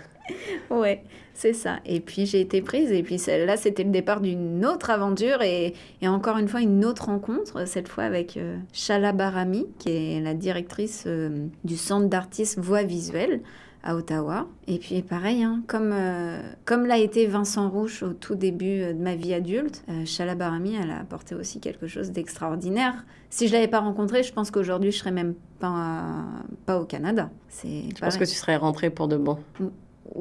[0.69, 1.03] ouais.
[1.37, 1.81] C'est ça.
[1.85, 2.91] Et puis j'ai été prise.
[2.91, 7.05] Et puis là, c'était le départ d'une autre aventure et, encore une fois, une autre
[7.07, 12.59] rencontre, cette fois avec euh, Shala Barami, qui est la directrice euh, du Centre d'artistes
[12.59, 13.43] voix visuelle
[13.83, 14.49] à Ottawa.
[14.67, 18.99] Et puis pareil, hein, comme, euh, comme l'a été Vincent Rouche au tout début de
[18.99, 23.05] ma vie adulte, Shala Barami, elle a apporté aussi quelque chose d'extraordinaire.
[23.29, 26.25] Si je l'avais pas rencontré, je pense qu'aujourd'hui, je serais même pas,
[26.65, 27.29] pas au Canada.
[27.63, 29.39] Je pense que tu serais rentrée pour de bon?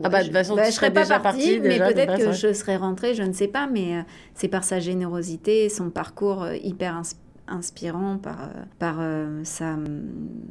[0.03, 2.77] Ah bah de toute façon, bah, je serais pas partie, mais peut-être que je serais
[2.77, 4.01] rentrée, je ne sais pas, mais euh,
[4.33, 7.01] c'est par sa générosité, son parcours euh, hyper
[7.47, 8.99] inspirant, par, euh, par
[9.43, 9.75] sa,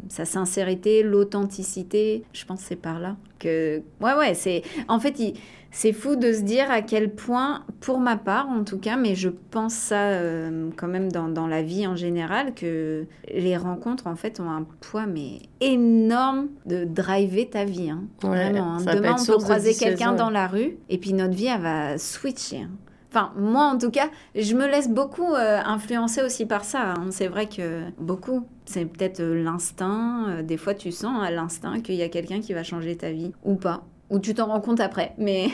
[0.09, 2.25] sa sincérité, l'authenticité.
[2.33, 3.83] Je pense que c'est par là que...
[4.01, 4.62] Ouais, ouais, c'est...
[4.88, 5.35] En fait, il
[5.74, 9.16] c'est fou de se dire à quel point, pour ma part en tout cas, mais
[9.16, 14.14] je pense ça euh, quand même dans, la vie en général, que les rencontres en
[14.14, 17.90] fait ont un poids mais énorme de driver ta vie.
[17.90, 18.04] Hein.
[18.22, 18.74] Vraiment.
[18.74, 18.94] Hein.
[18.94, 22.62] Demain, on peut croiser quelqu'un dans la rue et puis notre vie, elle va switcher.
[22.62, 22.70] Hein.
[23.10, 26.94] Enfin, moi en tout cas, je me laisse beaucoup euh, influencer aussi par ça.
[27.10, 28.46] C'est vrai que beaucoup.
[28.64, 30.42] C'est peut-être euh, l'instinct.
[30.44, 33.32] des fois, tu sens à l'instinct qu'il y a quelqu'un qui va changer ta vie
[33.42, 33.82] ou pas.
[34.11, 35.12] Ou tu t'en rends compte après.
[35.19, 35.49] Mais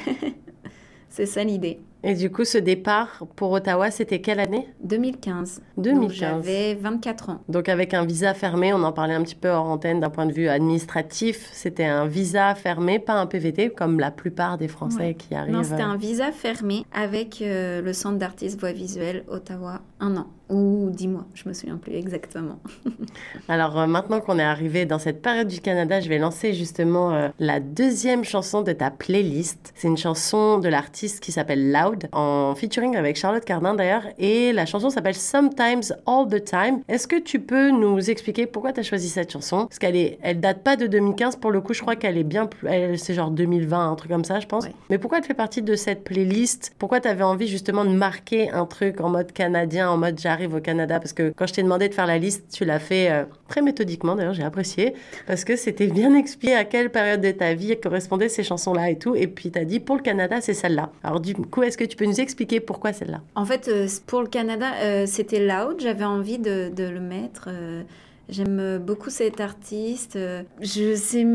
[1.08, 1.80] c'est ça l'idée.
[2.02, 4.66] Et du coup, ce départ pour Ottawa, c'était quelle année?
[4.84, 5.60] 2015.
[5.76, 6.00] 2015.
[6.00, 7.40] Donc j'avais 24 ans.
[7.50, 10.24] Donc avec un visa fermé, on en parlait un petit peu hors antenne d'un point
[10.24, 15.08] de vue administratif, c'était un visa fermé, pas un PVT comme la plupart des Français
[15.08, 15.14] Ouais.
[15.14, 15.52] qui arrivent.
[15.52, 19.82] Non, c'était euh, un visa fermé avec euh, le Centre d'artistes voix visuelle Ottawa.
[20.00, 20.26] Un an.
[20.50, 22.58] Ou dix mois, je me souviens plus exactement.
[23.48, 27.12] Alors euh, maintenant qu'on est arrivé dans cette période du Canada, je vais lancer justement
[27.12, 29.72] euh, la deuxième chanson de ta playlist.
[29.76, 34.52] C'est une chanson de l'artiste qui s'appelle Loud, en featuring avec Charlotte Cardin d'ailleurs, et
[34.52, 36.80] la chanson s'appelle Sometimes All the Time.
[36.88, 39.66] Est-ce que tu peux nous expliquer pourquoi tu as choisi cette chanson?
[39.66, 42.24] Parce qu'elle est, elle date pas de 2015 pour le coup, je crois qu'elle est
[42.24, 44.64] bien plus, c'est genre 2020, un truc comme ça, je pense.
[44.64, 44.74] Ouais.
[44.88, 46.72] Mais pourquoi elle fait partie de cette playlist?
[46.76, 50.39] Pourquoi tu avais envie justement de marquer un truc en mode canadien, en mode j'arrive
[50.46, 53.10] au Canada Parce que quand je t'ai demandé de faire la liste, tu l'as fait
[53.10, 54.94] euh, très méthodiquement, d'ailleurs j'ai apprécié,
[55.26, 58.98] parce que c'était bien expliqué à quelle période de ta vie correspondaient ces chansons-là et
[58.98, 59.14] tout.
[59.14, 60.90] Et puis tu as dit pour le Canada, c'est celle-là.
[61.02, 63.20] Alors du coup, est-ce que tu peux nous expliquer pourquoi celle-là?
[63.34, 65.80] En fait, euh, pour le Canada, euh, c'était Loud.
[65.80, 67.48] J'avais envie de, le mettre.
[67.48, 67.82] euh,
[68.30, 70.18] J'aime beaucoup cet artiste.
[70.60, 71.26] Je sais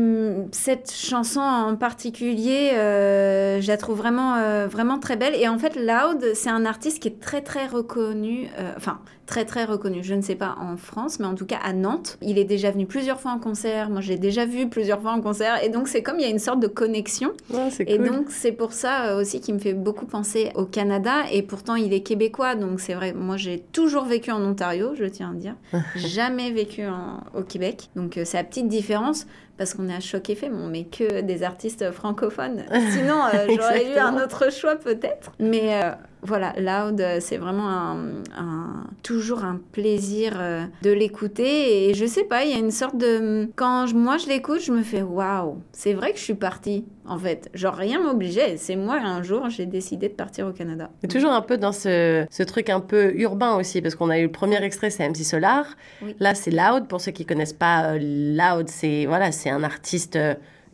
[0.52, 5.34] cette chanson en particulier, euh, je la trouve vraiment euh, vraiment très belle.
[5.34, 8.48] Et en fait, Loud, c'est un artiste qui est très très reconnu.
[8.58, 10.02] euh, enfin, très très reconnu.
[10.02, 12.70] Je ne sais pas en France, mais en tout cas à Nantes, il est déjà
[12.70, 13.90] venu plusieurs fois en concert.
[13.90, 15.62] Moi, je l'ai déjà vu plusieurs fois en concert.
[15.64, 17.32] Et donc, c'est comme il y a une sorte de connexion.
[17.50, 18.06] Ouais, C'est Et cool.
[18.10, 21.24] donc, c'est pour ça euh, aussi qu'il me fait beaucoup penser au Canada.
[21.32, 22.54] Et pourtant, il est québécois.
[22.54, 25.54] Donc, c'est vrai, moi, j'ai toujours vécu en Ontario, je tiens à dire.
[25.96, 27.90] Jamais vécu en- au Québec.
[27.96, 29.26] Donc, euh, c'est la petite différence.
[29.58, 32.62] Parce qu'on est à Choc FM, on met que des artistes francophones.
[32.92, 35.32] Sinon, euh, j'aurais eu un autre choix peut-être.
[35.40, 35.92] Mais euh,
[36.26, 37.96] voilà, Loud, euh, c'est vraiment un,
[38.36, 41.88] un- toujours un plaisir euh, de l'écouter.
[41.88, 43.48] Et je sais pas, il y a une sorte de...
[43.56, 46.84] Quand je- moi je l'écoute, je me fais waouh, c'est vrai que je suis partie,
[47.06, 47.48] en fait.
[47.54, 48.56] Genre, rien m'obligeait.
[48.56, 50.90] C'est moi, un jour, j'ai décidé de partir au Canada.
[51.08, 54.24] Toujours un peu dans ce, ce truc un peu urbain aussi, parce qu'on a eu
[54.24, 55.64] le premier extrait, c'est MC Solar.
[56.02, 56.14] Oui.
[56.20, 56.88] Là, c'est Loud.
[56.88, 60.18] Pour ceux qui connaissent pas euh, Loud, c'est voilà, c'est un artiste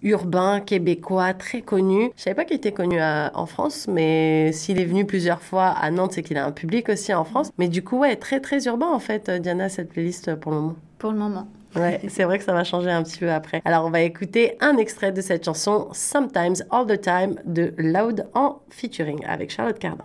[0.03, 2.11] urbain québécois très connu.
[2.17, 5.67] Je savais pas qu'il était connu à- en France, mais s'il est venu plusieurs fois
[5.69, 7.51] à Nantes, c'est qu'il a un public aussi en France.
[7.59, 10.53] Mais du coup, ouais, très très urbain en fait, euh, Diana, cette playlist euh, pour
[10.53, 10.77] le moment.
[10.99, 11.47] Pour le moment.
[11.77, 13.63] Ouais, c'est vrai que ça va changer un petit peu après.
[13.65, 18.27] Alors, on va écouter un extrait de cette chanson, Sometimes All the Time, de Loud
[18.35, 20.05] en featuring avec Charlotte Cardin.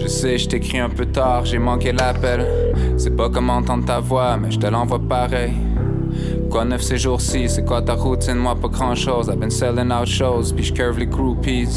[0.00, 2.46] Je sais, je t'écris un peu tard, j'ai manqué l'appel.
[2.96, 5.52] C'est pas comment entendre ta voix, mais je te l'envoie pareil.
[6.50, 8.34] Quoi neuf ces jours-ci, c'est quoi ta routine?
[8.34, 9.28] Moi, pas grand-chose.
[9.28, 11.68] I've been selling out shows, puis je curve les groupies.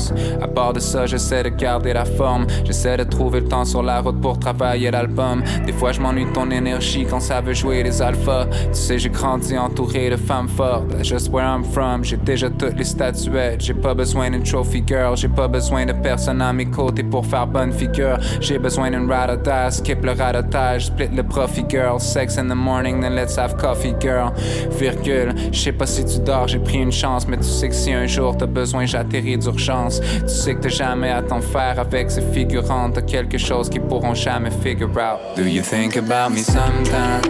[0.41, 2.47] À part de ça, j'essaie de garder la forme.
[2.65, 5.43] J'essaie de trouver le temps sur la route pour travailler l'album.
[5.67, 8.45] Des fois, je m'ennuie ton énergie quand ça veut jouer les alphas.
[8.45, 10.89] Tu sais, j'ai grandi entouré de femmes fortes.
[10.89, 12.03] That's just where I'm from.
[12.03, 13.61] J'ai déjà toutes les statuettes.
[13.61, 15.15] J'ai pas besoin d'une trophy girl.
[15.15, 18.17] J'ai pas besoin de personne à mes côtés pour faire bonne figure.
[18.41, 19.41] J'ai besoin d'une ride.
[19.69, 21.99] Skip le radotage, split le profit girl.
[21.99, 24.31] Sex in the morning, then let's have coffee girl.
[24.71, 27.75] Virgule, je sais pas si tu dors, j'ai pris une chance, mais tu sais que
[27.75, 30.01] si un jour t'as besoin, j'atterris d'urgence.
[30.21, 32.93] Tu sais que t'as jamais à t'en faire avec ces figurantes.
[32.95, 35.19] T'as quelque chose qu'ils pourront jamais figure out.
[35.35, 37.27] Do you think about me sometimes?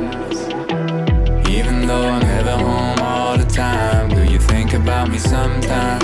[1.49, 4.09] Even though I'm never home all the time.
[4.09, 6.01] Do you think about me sometimes?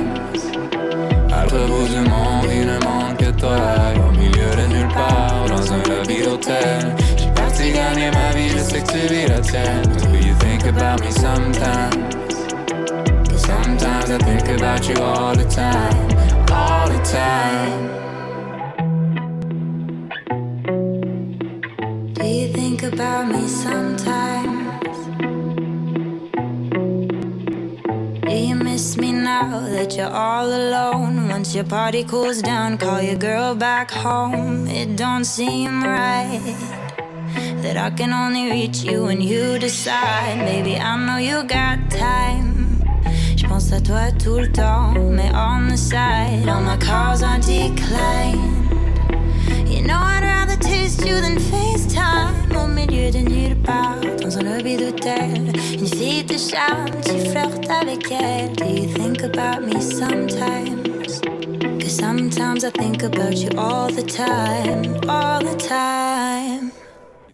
[1.31, 3.57] À l'autre du monde, il ne manque que toi.
[3.95, 6.95] Au milieu de nulle part, dans un lobby d'hôtel.
[8.91, 9.83] Tu vis la tienne.
[10.11, 12.15] Do you think about me sometimes?
[13.37, 16.09] Sometimes I think about you all the time,
[16.51, 17.89] all the time.
[22.15, 24.97] Do you think about me sometimes?
[28.25, 31.29] Do you miss me now that you're all alone?
[31.29, 34.67] Once your party cools down, call your girl back home.
[34.67, 36.78] It don't seem right
[37.61, 40.37] that I can only reach you when you decide.
[40.37, 42.79] Maybe I know you got time.
[43.35, 47.39] Je pense à toi tout le temps, mais on the side, all my calls are
[47.39, 48.59] declined.
[49.67, 54.43] You know I'd rather taste you than FaceTime Au milieu de nulle part, dans un
[54.43, 59.79] lobby d'hôtel Une fille te charme, tu flirtes avec elle Do you think about me
[59.79, 61.21] sometimes?
[61.79, 66.71] Cause sometimes I think about you all the time All the time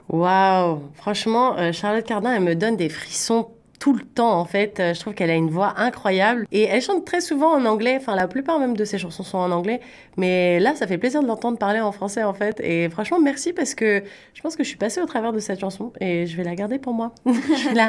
[0.10, 4.80] Waouh Franchement, euh, Charlotte Cardin, elle me donne des frissons tout le temps en fait.
[4.80, 7.98] Euh, Je trouve qu'elle a une voix incroyable et elle chante très souvent en anglais.
[8.00, 9.80] Enfin, la plupart même de ses chansons sont en anglais.
[10.18, 12.60] Mais là, ça fait plaisir de l'entendre parler en français en fait.
[12.62, 15.60] Et franchement, merci parce que je pense que je suis passée au travers de cette
[15.60, 17.12] chanson et je vais la garder pour moi.
[17.26, 17.82] je, vais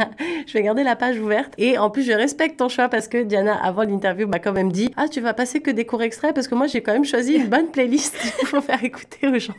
[0.46, 1.52] je vais garder la page ouverte.
[1.58, 4.72] Et en plus, je respecte ton choix parce que Diana, avant l'interview, m'a quand même
[4.72, 7.04] dit Ah, tu vas passer que des courts extraits parce que moi, j'ai quand même
[7.04, 8.16] choisi une bonne playlist
[8.50, 9.54] pour faire écouter aux gens.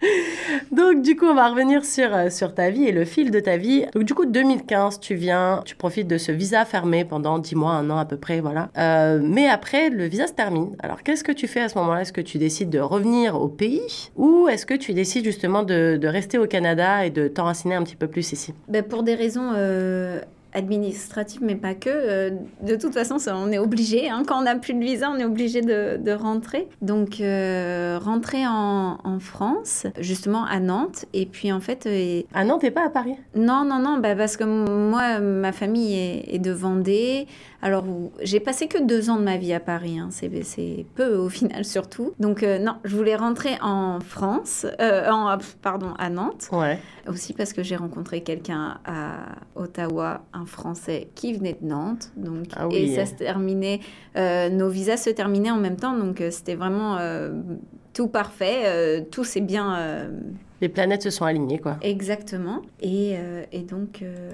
[0.72, 3.40] Donc du coup, on va revenir sur, euh, sur ta vie et le fil de
[3.40, 3.86] ta vie.
[3.94, 7.72] Donc du coup, 2015, tu viens, tu profites de ce visa fermé pendant 10 mois,
[7.72, 8.68] un an à peu près, voilà.
[8.78, 10.76] Euh, mais après, le visa se termine.
[10.80, 12.02] Alors qu'est-ce que tu fais à ce moment-là?
[12.02, 14.10] Est-ce que tu décides de revenir au pays?
[14.16, 17.82] Ou est-ce que tu décides justement de, de rester au Canada et de t'enraciner un
[17.82, 18.54] petit peu plus ici?
[18.68, 20.20] Ben, pour des raisons euh,
[20.52, 21.90] administratives, mais pas que.
[21.90, 22.30] euh,
[22.62, 24.08] de toute façon, ça, on est obligé.
[24.10, 26.68] hein, quand on n'a plus de visa, on est obligé de, de rentrer.
[26.82, 31.04] Donc, euh, rentrer en, en France, justement à Nantes.
[31.14, 33.14] Et puis, en fait, euh, Ah non, t'es pas à Paris?
[33.34, 37.26] Non, non, non, bah parce que moi, ma famille est, est de Vendée.
[37.62, 37.84] Alors,
[38.22, 39.98] j'ai passé que deux ans de ma vie à Paris.
[39.98, 40.08] hein.
[40.10, 42.14] C'est, peu au final, surtout.
[42.18, 46.48] Donc, euh, non, je voulais rentrer en France, euh, en, pardon, à Nantes.
[46.52, 46.78] Ouais.
[47.06, 52.12] Aussi parce que j'ai rencontré quelqu'un à Ottawa, un Français qui venait de Nantes.
[52.16, 52.76] Donc, Ah oui.
[52.76, 53.80] Et ça se terminait,
[54.16, 55.96] euh, nos visas se terminaient en même temps.
[55.96, 56.98] Donc, c'était vraiment
[57.92, 59.06] tout parfait.
[59.10, 60.08] tout s'est bien.
[60.60, 61.76] Les planètes se sont alignées, quoi.
[61.82, 62.62] Exactement.
[62.80, 64.30] Et, euh, et donc, euh,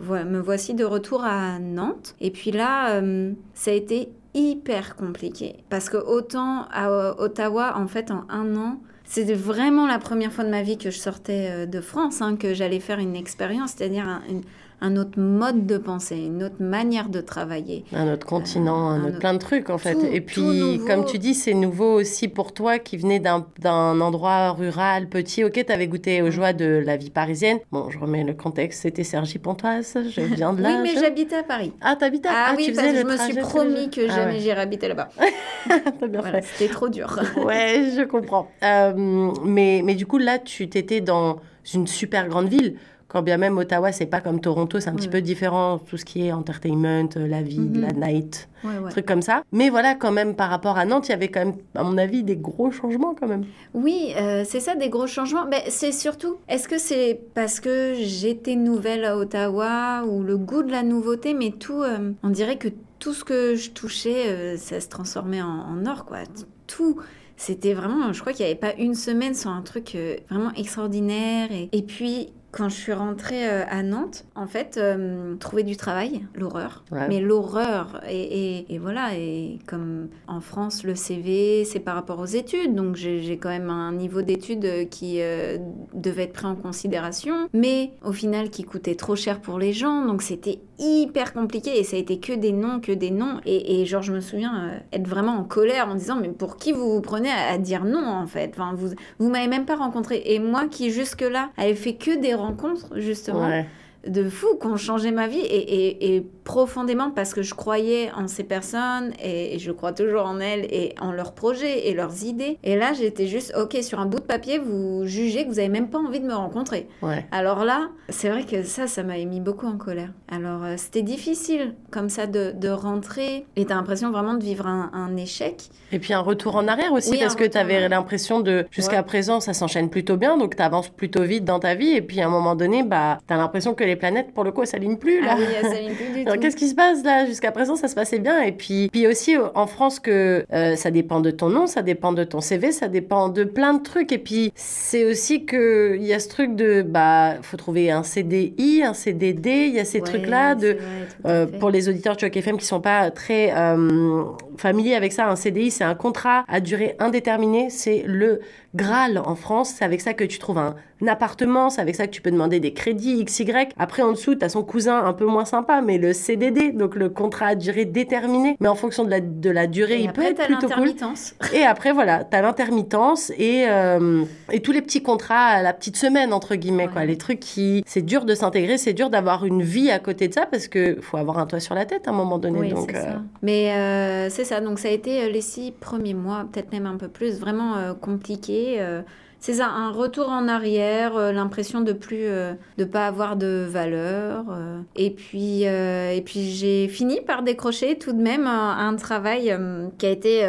[0.00, 2.14] voilà, me voici de retour à Nantes.
[2.20, 5.56] Et puis là, euh, ça a été hyper compliqué.
[5.70, 10.44] Parce que autant à Ottawa, en fait, en un an, c'était vraiment la première fois
[10.44, 14.08] de ma vie que je sortais de France, hein, que j'allais faire une expérience, c'est-à-dire
[14.08, 14.42] un, une-
[14.82, 17.84] un autre mode de pensée, une autre manière de travailler.
[17.94, 19.94] Un autre continent, Euh, un un autre plein de trucs en fait.
[19.94, 24.50] tout- et puis, comme tu dis, c'est nouveau aussi pour toi qui venais d'un endroit
[24.52, 25.44] rural, petit.
[25.44, 27.58] Ok, t'avais goûté aux joies de la vie parisienne.
[27.70, 30.80] Bon, je remets le contexte, c'était Sergi Pontoise, je viens de là.
[30.82, 31.72] oui, mais j'habitais à Paris.
[31.80, 34.14] Ah, t'habitais à- Ah, ah, oui, tu parce que je me suis promis que Ah
[34.16, 34.40] jamais ouais.
[34.40, 35.08] j'irais habiter là-bas.
[36.00, 36.48] T'as bien Voilà, fait.
[36.58, 37.18] c'était trop dur.
[37.46, 38.48] Ouais, je comprends.
[38.64, 41.36] Euh, mais, mais du coup, là, tu t'étais dans
[41.72, 42.76] une super grande ville.
[43.12, 46.04] Quand bien même Ottawa, c'est pas comme Toronto, c'est un petit peu différent, tout ce
[46.06, 47.80] qui est entertainment, euh, la vie, Mhm.
[47.82, 48.90] la night, Ouais, ouais.
[48.90, 49.42] trucs comme ça.
[49.52, 51.98] Mais voilà, quand même, par rapport à Nantes, il y avait quand même, à mon
[51.98, 53.44] avis, des gros changements quand même.
[53.74, 55.44] Oui, euh, c'est ça, des gros changements.
[55.44, 60.62] Ben, c'est surtout, est-ce que c'est parce que j'étais nouvelle à Ottawa ou le goût
[60.62, 64.56] de la nouveauté, mais tout, euh, on dirait que tout ce que je touchais, euh,
[64.56, 66.18] ça se transformait en, en or, quoi.
[66.66, 66.96] Tout.
[67.36, 69.98] C'était vraiment, je crois qu'il n'y avait pas une semaine sans un truc
[70.30, 71.48] vraiment extraordinaire.
[71.50, 75.76] Et, et puis, quand je suis rentrée euh, à Nantes, en fait, euh, trouver du
[75.76, 76.84] travail, l'horreur.
[76.92, 77.08] Ouais.
[77.08, 82.18] Mais l'horreur, et, et- et voilà, et comme en France, le CV, c'est par rapport
[82.20, 85.56] aux études, donc j'ai quand même un niveau d'études euh, qui euh,
[85.94, 90.04] devait être pris en considération, mais au final qui coûtait trop cher pour les gens,
[90.04, 93.80] donc c'était hyper compliqué, et ça a été que des noms, que des noms, et,
[93.80, 96.72] et genre je me souviens euh, être vraiment en colère en disant, mais pour qui
[96.72, 98.50] vous vous prenez à, à dire non en fait?
[98.54, 98.88] Enfin, vous,
[99.18, 103.64] vous m'avez même pas rencontré, et moi qui jusque-là avait fait que des rencontres, justement.
[104.06, 108.10] De fous qui ont changé ma vie et, et- et profondément parce que je croyais
[108.16, 111.94] en ces personnes et, et je crois toujours en elles et en leurs projets et
[111.94, 112.58] leurs idées.
[112.64, 115.68] Et là, j'étais juste, ok, sur un bout de papier, vous jugez que vous avez
[115.68, 116.88] même pas envie de me rencontrer.
[117.00, 117.24] Ouais.
[117.30, 120.10] Alors là, c'est vrai que ça, ça m'avait mis beaucoup en colère.
[120.28, 124.66] Alors euh, c'était difficile comme ça de, de rentrer et t'as l'impression vraiment de vivre
[124.66, 125.68] un, un échec.
[125.92, 127.88] Et puis un retour en arrière aussi, Oui, parce que retour tu en avais arrière.
[127.90, 129.02] l'impression de, jusqu'à Ouais.
[129.04, 132.20] présent, ça s'enchaîne plutôt bien, donc tu avances plutôt vite dans ta vie, et puis
[132.20, 134.68] à un moment donné, bah, tu as l'impression que les planètes, pour le coup, elles
[134.68, 135.20] s'alignent plus.
[135.20, 135.32] Là.
[135.34, 136.40] Ah oui, ça m'aime plus du Alors, tout.
[136.40, 137.26] qu'est-ce qui se passe là?
[137.26, 138.42] Jusqu'à présent, ça se passait bien.
[138.42, 142.12] Et puis, puis aussi en France, que euh, ça dépend de ton nom, ça dépend
[142.12, 144.12] de ton CV, ça dépend de plein de trucs.
[144.12, 148.02] Et puis, c'est aussi que il y a ce truc de, bah, faut trouver un
[148.02, 150.68] CDI, un CDD, il y a ces Ouais, trucs-là de.
[150.72, 150.78] vrai,
[151.26, 154.22] Euh, pour les auditeurs de FM qui sont pas très euh,
[154.56, 157.68] familiers avec ça, un CDI, c'est un contrat à durée indéterminée.
[157.70, 158.40] C'est le
[158.74, 159.74] Graal en France.
[159.76, 161.70] C'est avec ça que tu trouves un, un appartement.
[161.70, 163.52] C'est avec ça que tu peux demander des crédits XY.
[163.78, 166.94] Après, en dessous, tu as son cousin un peu moins sympa, mais le CDD, donc
[166.94, 168.56] le contrat à durée déterminée.
[168.60, 170.92] Mais en fonction de la, de la durée, Et il peut être plutôt cool.
[171.54, 175.72] Et après, voilà, tu as l'intermittence et, euh, et tous les petits contrats à la
[175.72, 177.04] petite semaine, entre guillemets, quoi.
[177.04, 177.82] Les trucs qui.
[177.86, 180.98] C'est dur de s'intégrer, c'est dur d'avoir une vie à côté de ça parce que
[181.00, 182.58] faut avoir un toit sur la tête à un moment donné.
[182.58, 183.22] Oui, donc, c'est euh, ça.
[183.42, 186.96] Mais euh, c'est ça, donc ça a été les six premiers mois, peut-être même un
[186.96, 188.61] peu plus, vraiment compliqué.
[188.78, 189.02] Euh,
[189.42, 193.66] c'est ça, un retour en arrière, euh, l'impression de plus, euh, de pas avoir de
[193.68, 194.44] valeur.
[194.50, 194.80] euh.
[194.94, 199.52] et puis, et puis j'ai fini par décrocher tout de même un, un travail
[199.98, 200.46] qui a été,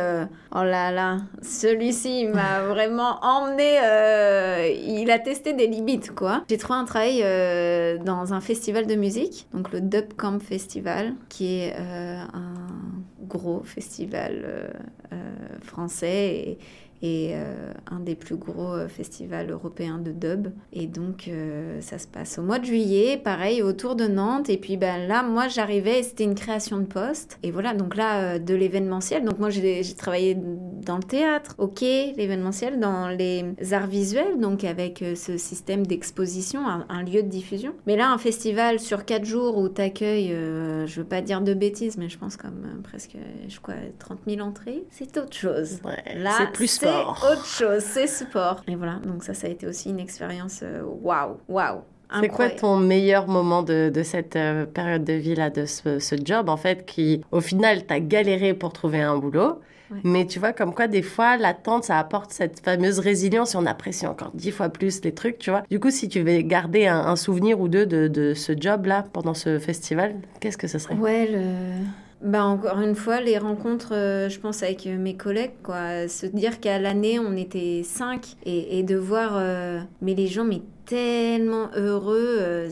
[0.51, 3.79] oh là là, celui-ci m'a vraiment emmené,
[4.85, 6.43] il a testé des limites quoi.
[6.47, 7.23] J'ai trouvé un travail
[8.05, 12.27] dans un festival de musique, donc le Dub Camp Festival, qui est un
[13.27, 14.71] gros festival
[15.63, 16.57] français et,
[17.03, 20.47] et euh, un des plus gros euh, festivals européens de dub.
[20.71, 24.49] Et donc, euh, ça se passe au mois de juillet, pareil, autour de Nantes.
[24.49, 27.39] Et puis ben, là, moi, j'arrivais, c'était une création de poste.
[27.43, 29.25] Et voilà, donc là, euh, de l'événementiel.
[29.25, 33.43] Donc moi, j'ai travaillé dans le théâtre, ok, l'événementiel, dans les
[33.73, 37.73] arts visuels, donc avec ce système d'exposition, un, un lieu de diffusion.
[37.85, 41.97] Mais là, un festival sur quatre jours où t'accueilles, je veux pas dire de bêtises,
[41.97, 43.15] mais je pense comme presque,
[43.47, 45.79] je crois, 30 000 entrées, c'est autre chose.
[45.85, 47.27] Ouais, Là, c'est plus c'est sport.
[47.31, 48.61] autre chose, c'est sport.
[48.67, 51.81] Et voilà, donc ça, ça a été aussi une expérience euh, waouh, waouh.
[52.21, 55.97] C'est quoi ton meilleur moment de, de cette euh, période de vie là, de ce,
[55.97, 59.59] ce job en fait, qui au final t'as galéré pour trouver un boulot,
[59.91, 59.99] Ouais.
[60.05, 63.65] mais tu vois comme quoi des fois l'attente ça apporte cette fameuse résilience et on
[63.65, 65.63] apprécie encore dix fois plus les trucs, tu vois.
[65.69, 68.85] Du coup, si tu veux garder un, un souvenir ou deux de, de ce job
[68.85, 70.95] là pendant ce festival, qu'est-ce que ce serait?
[70.95, 71.83] Ouais, le...
[72.23, 76.07] bah, encore une fois, les rencontres, euh, je pense, avec euh, mes collègues, quoi.
[76.07, 80.45] Se dire qu'à l'année, on était cinq et, et de voir, euh, mais les gens,
[80.45, 82.37] mais tellement heureux.
[82.39, 82.69] euh.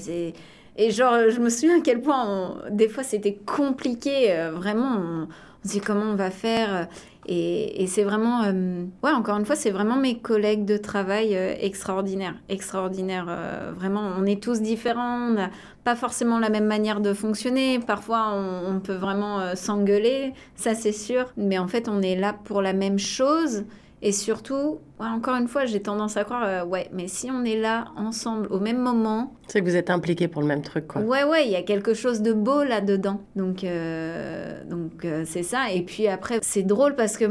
[0.77, 5.27] Et genre, je me souviens à quel point, des fois, c'était compliqué, vraiment.
[5.63, 6.87] On se dit comment on va faire.
[7.27, 11.53] Et, c'est vraiment, euh, ouais, encore une fois, c'est vraiment mes collègues de travail euh,
[11.59, 13.27] extraordinaires, extraordinaires.
[13.29, 15.51] euh, vraiment, on est tous différents, on n'a
[15.83, 17.79] pas forcément la même manière de fonctionner.
[17.79, 21.31] Parfois, on, peut vraiment s'engueuler, ça c'est sûr.
[21.37, 23.65] Mais en fait, on est là pour la même chose.
[24.03, 27.43] Et surtout, ouais, encore une fois, j'ai tendance à croire, euh, ouais, mais si on
[27.43, 30.87] est là ensemble au même moment, C'est que vous êtes impliqués pour le même truc
[30.87, 31.01] quoi.
[31.03, 33.21] Ouais, ouais, il y a quelque chose de beau là-dedans.
[33.35, 35.71] Donc, euh, donc euh, c'est ça.
[35.71, 37.25] Et puis après, c'est drôle parce que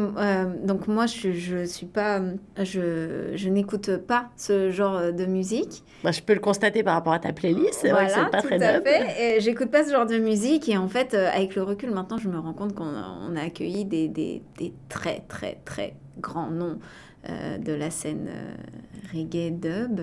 [0.64, 2.20] donc moi, je, je suis pas,
[2.56, 5.82] je, je n'écoute pas ce genre de musique.
[6.04, 8.30] Bah, je peux le constater par rapport à ta playlist, c'est vrai que Voilà, c'est
[8.30, 9.36] pas tout très à fait.
[9.36, 12.28] Et J'écoute pas ce genre de musique et en fait, avec le recul, maintenant, je
[12.28, 16.50] me rends compte qu'on a, on a accueilli des, des, des très, très, très grands
[16.50, 16.78] noms
[17.28, 18.54] euh, de la scène euh,
[19.12, 20.00] reggae dub.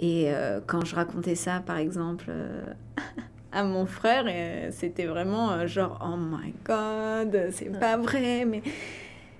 [0.00, 2.64] Et euh, quand je racontais ça, par exemple, euh,
[3.52, 4.24] à mon frère,
[4.72, 8.62] c'était vraiment genre, oh my god, c'est pas vrai, mais.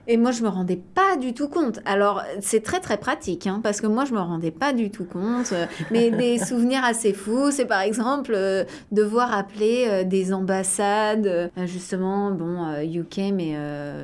[0.08, 1.80] Et moi, je me rendais pas du tout compte.
[1.84, 5.04] Alors, c'est très très pratique, hein, parce que moi, je me rendais pas du tout
[5.04, 5.52] compte.
[5.52, 11.26] Euh, Mais des souvenirs assez fous, c'est par exemple euh, devoir appeler euh, des ambassades,
[11.26, 13.54] euh, justement, bon, UK, mais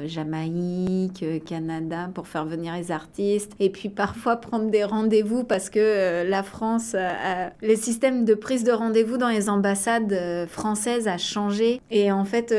[0.08, 3.52] Jamaïque, Canada, pour faire venir les artistes.
[3.60, 8.64] Et puis parfois prendre des rendez-vous parce que la France, a- les systèmes de prise
[8.64, 11.80] de rendez-vous dans les ambassades françaises a changé.
[11.90, 12.54] Et en fait,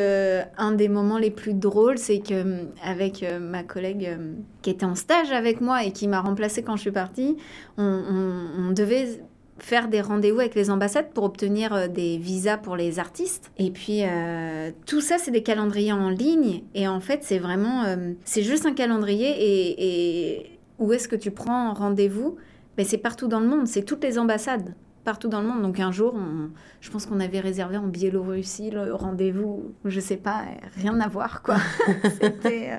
[0.58, 4.96] un des moments les plus drôles, c'est que avec ma collègue euh, qui était en
[4.96, 7.38] stage avec moi et qui m'a remplacée quand je suis partie,
[7.78, 9.22] on, devait
[9.60, 13.52] faire des rendez-vous avec les ambassades pour obtenir euh, des visas pour les artistes.
[13.58, 16.64] Et puis euh, tout ça, c'est des calendriers en ligne.
[16.74, 17.84] Et en fait, c'est vraiment,
[18.26, 19.30] c'est juste un calendrier.
[19.30, 22.38] Et, et où est-ce que tu prends rendez-vous?
[22.78, 23.68] Ben, C'est partout dans le monde.
[23.68, 24.74] C'est toutes les ambassades
[25.04, 25.62] partout dans le monde.
[25.62, 26.50] Donc un jour, on-
[26.82, 30.44] je pense qu'on avait réservé en Biélorussie le rendez-vous, je sais pas,
[30.76, 31.56] rien à voir quoi.
[32.22, 32.78] C'était euh,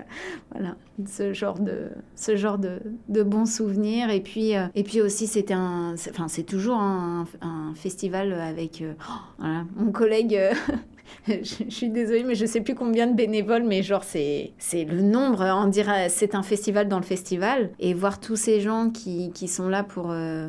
[0.52, 4.10] voilà ce genre de ce genre de, de bons souvenirs.
[4.10, 8.32] Et puis euh, et puis aussi c'était un, c'est- enfin c'est toujours un, un festival
[8.32, 10.38] avec euh, oh, voilà, mon collègue.
[11.28, 14.84] je, je suis désolée, mais je sais plus combien de bénévoles, mais genre c'est c'est
[14.84, 15.42] le nombre.
[15.44, 19.48] On dirait c'est un festival dans le festival et voir tous ces gens qui, qui
[19.48, 20.48] sont là pour euh,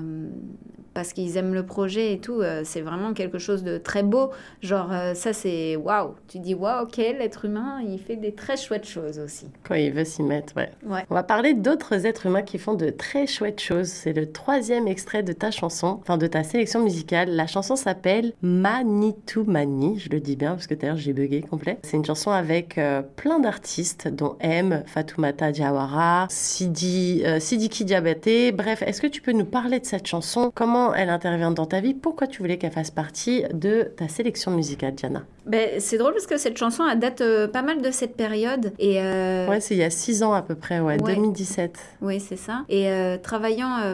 [0.96, 4.32] parce qu'ils aiment le projet et tout, euh, c'est vraiment quelque chose de très beau.
[4.62, 6.16] Genre euh, ça c'est waouh.
[6.30, 9.48] Tu dis waouh, ok, l'être humain, il fait des très chouettes choses aussi.
[9.64, 10.72] Quand il veut s'y mettre, ouais.
[10.88, 11.06] Ouais.
[11.10, 13.90] On va parler d'autres êtres humains qui font de très chouettes choses.
[13.90, 17.30] C'est le troisième extrait de ta chanson, enfin de ta sélection musicale.
[17.30, 21.78] La chanson s'appelle Manitou Mani, je le dis bien parce que d'ailleurs j'ai bugué complet.
[21.84, 28.54] C'est une chanson avec euh, plein d'artistes, dont M, Fatoumata Diawara, Sidi, Sidiki Diabaté.
[28.54, 30.54] Bref, est-ce que tu peux nous parler de cette chanson?
[30.56, 34.52] Comment elle intervient dans ta vie Pourquoi tu voulais qu'elle fasse partie de ta sélection
[34.52, 35.24] musicale, Diana?
[35.46, 38.74] Ben, c'est drôle parce que cette chanson, elle date euh, pas mal de cette période.
[38.80, 41.16] Et euh, Ouais, c'est il y a six ans à peu près, ouais, Ouais.
[41.16, 41.78] 2017.
[42.02, 42.64] Oui, c'est ça.
[42.70, 43.94] Et euh, travaillant,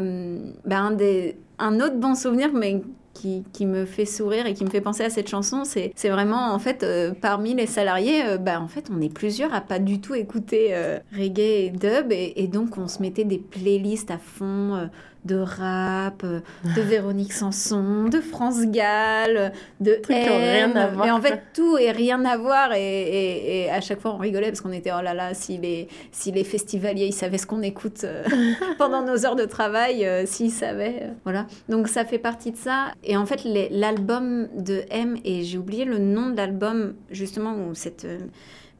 [0.66, 2.82] ben, un, des, un autre bon souvenir, mais
[3.14, 6.54] qui, qui, me fait sourire et qui me fait penser à cette chanson, c'est vraiment
[6.54, 9.80] en fait euh, parmi les salariés, euh, bah, en fait on est plusieurs à pas
[9.80, 14.12] du tout écouter euh, reggae et dub et, et, donc on se mettait des playlists
[14.12, 14.90] à fond
[15.26, 16.40] de rap, euh,
[16.76, 21.08] de Véronique Sanson, de France Gall, de Trucs qui rien à voir.
[21.08, 22.74] Et en fait, tout et rien à voir.
[22.74, 26.32] Et, à chaque fois, on rigolait parce qu'on était, oh là là, si les, si
[26.32, 28.24] les festivaliers, ils savaient ce qu'on écoute euh,
[28.78, 31.10] pendant nos heures de travail, euh, s'ils savaient.
[31.24, 31.46] voilà.
[31.70, 32.94] Donc, ça fait partie de ça.
[33.04, 33.42] Et en fait,
[33.72, 38.08] l'album de M, et j'ai oublié le nom de l'album, justement, où cette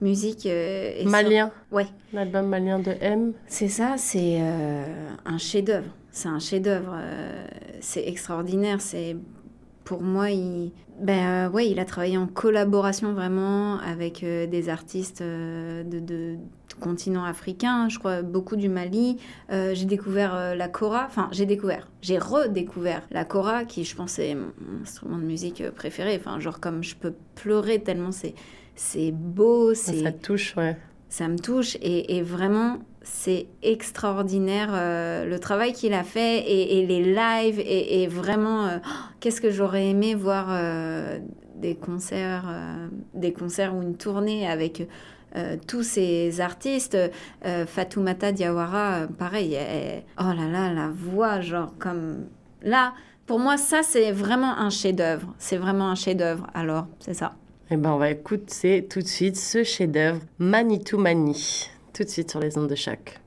[0.02, 0.50] musique.
[1.06, 1.52] Malien.
[1.72, 1.86] Ouais.
[2.14, 3.34] L'album malien de M.
[3.46, 4.42] C'est ça, c'est
[5.26, 6.94] un chef-d'œuvre c'est un chef-d'œuvre.
[6.96, 7.48] Euh,
[7.80, 8.82] c'est extraordinaire.
[8.82, 9.16] C'est
[9.84, 14.70] pour moi, il, ben, euh, ouais, il a travaillé en collaboration vraiment avec euh, des
[14.70, 16.36] artistes de, de,
[16.80, 19.18] continent africain, je crois beaucoup du Mali.
[19.50, 24.34] j'ai découvert la kora, enfin j'ai découvert, j'ai redécouvert la kora qui je pense est
[24.34, 26.18] mon instrument de musique préféré.
[26.20, 28.34] Enfin genre comme je peux pleurer tellement c'est
[28.74, 30.76] c'est beau, c'est ça touche, ouais.
[31.10, 36.86] Ça me touche et, et vraiment c'est extraordinaire euh, le travail qu'il a fait et,
[36.86, 38.78] les lives et, vraiment euh,
[39.20, 41.20] qu'est-ce que j'aurais aimé voir euh,
[41.56, 42.46] des concerts
[43.14, 44.88] des concerts ou une tournée avec
[45.68, 46.98] tous ces artistes.
[47.68, 49.58] Fatoumata Diawara pareil
[50.20, 52.26] oh là là la voix genre comme
[52.64, 52.94] là
[53.28, 55.34] pour moi ça c'est vraiment un chef-d'œuvre.
[55.38, 56.48] C'est vraiment un chef-d'œuvre.
[56.56, 57.34] Alors c'est ça.
[57.70, 62.32] Eh ben on va écouter tout de suite ce chef-d'œuvre Manitou Mani tout de suite
[62.32, 63.20] sur les ondes de choc.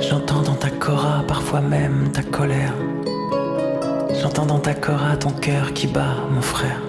[0.00, 2.74] J'entends dans ta cora parfois même ta colère
[4.46, 6.80] dans ta cora ton cœur qui bat, mon frère.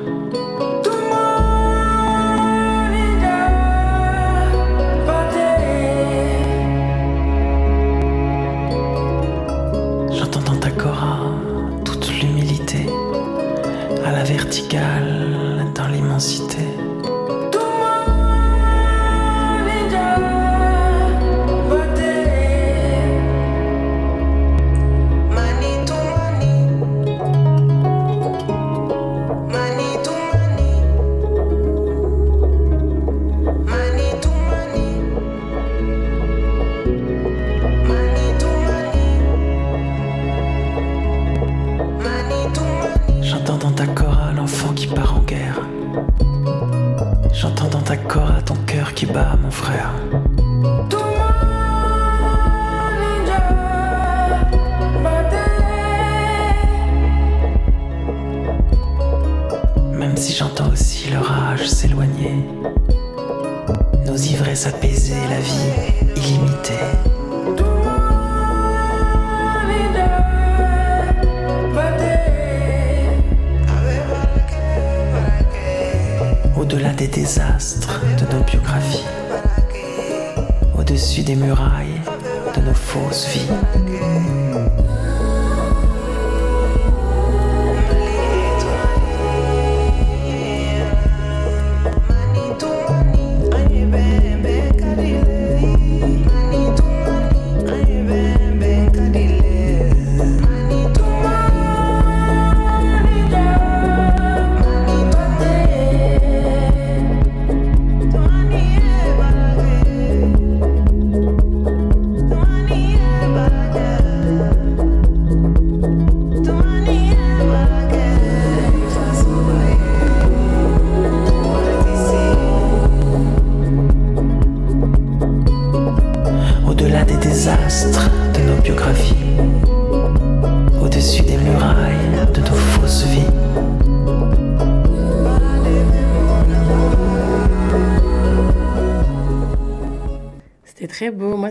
[128.66, 129.14] biographie.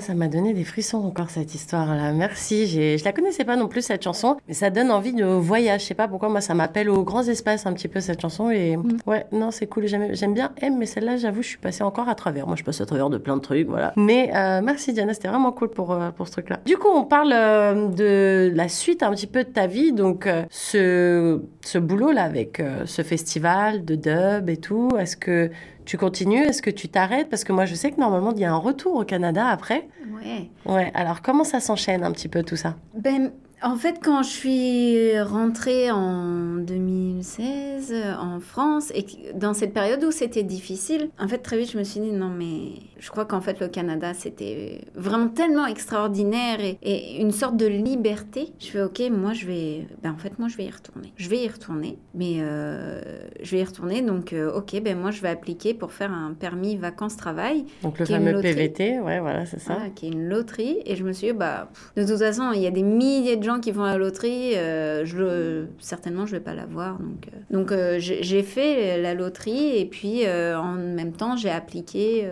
[0.01, 2.13] Ça m'a donné des frissons encore cette histoire-là.
[2.13, 2.67] Merci.
[2.67, 5.83] Je la connaissais pas non plus cette chanson, mais ça donne envie de voyage.
[5.83, 8.51] Je sais pas pourquoi moi ça m'appelle aux grands espaces un petit peu cette chanson
[8.51, 8.99] et mm.
[9.07, 9.87] ouais non c'est cool.
[9.87, 12.47] J'aime bien M, mais celle-là j'avoue je suis passée encore à travers.
[12.47, 13.93] Moi je passe à travers de plein de trucs voilà.
[13.97, 16.61] Mais euh, merci Diana, c'était vraiment cool pour euh, pour ce truc-là.
[16.65, 20.29] Du coup on parle euh, de la suite un petit peu de ta vie donc
[20.51, 24.91] ce ce boulot là avec ce festival de dub et tout.
[24.99, 25.51] Est-ce que
[25.85, 26.43] Tu continues?
[26.43, 27.29] Est-ce que tu t'arrêtes?
[27.29, 29.89] Parce que moi, je sais que normalement, il y a un retour au Canada après.
[30.13, 30.51] Ouais.
[30.65, 32.77] Ouais, alors comment ça s'enchaîne un petit peu tout ça?
[32.95, 33.33] Ben,
[33.65, 40.05] en fait, quand je suis rentrée en 2016 euh, en France, et dans cette période
[40.05, 43.25] où c'était difficile, en fait, très vite, je me suis dit, non, mais je crois
[43.25, 48.53] qu'en fait, le Canada, c'était vraiment tellement extraordinaire et, et une sorte de liberté.
[48.59, 51.15] Je fais, ok, moi, je vais, ben, en fait, moi, je vais y retourner.
[51.17, 53.01] Je vais y retourner, mais euh,
[53.43, 56.35] je vais y retourner, donc, euh, ok, ben, moi, je vais appliquer pour faire un
[56.35, 57.65] permis vacances-travail.
[57.83, 58.41] Donc le fameux.
[58.43, 59.75] PVT, ouais, voilà, c'est ça.
[59.75, 60.83] Voilà, qui est une loterie.
[60.85, 63.37] Et je me suis dit, bah, pff, de toute façon, il y a des milliers
[63.37, 64.57] de gens qui font la loterie.
[64.57, 66.99] euh, je le, certainement, je vais pas l'avoir.
[66.99, 69.77] Donc, euh, donc euh, j'ai fait la loterie.
[69.79, 72.29] Et puis, euh, en même temps, j'ai appliqué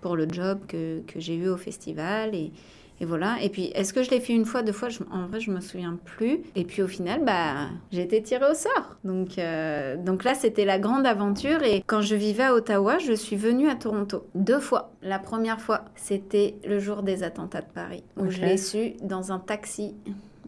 [0.00, 2.34] pour le job que, que j'ai eu au festival.
[2.34, 2.52] Et,
[3.02, 3.36] et voilà.
[3.42, 4.90] Et puis, est-ce que je l'ai fait une fois, deux fois?
[4.90, 6.40] Je- En vrai, je me souviens plus.
[6.54, 8.96] Et puis, au final, bah, j'ai été tirée au sort.
[9.04, 11.62] Donc, euh, donc là, c'était la grande aventure.
[11.62, 14.92] Et quand je vivais à Ottawa, je suis venue à Toronto deux fois.
[15.02, 19.32] La première fois, c'était le jour des attentats de Paris, où je l'ai su dans
[19.32, 19.94] un taxi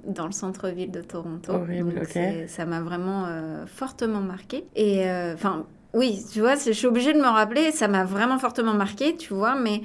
[0.06, 1.52] dans le centre-ville de Toronto.
[1.52, 2.08] Horrible, Donc, ok.
[2.12, 4.64] c'est- Ça m'a vraiment euh, fortement marqué.
[4.76, 8.38] Et euh, enfin, oui, tu vois, je suis obligée de me rappeler, ça m'a vraiment
[8.38, 9.82] fortement marqué, tu vois, mais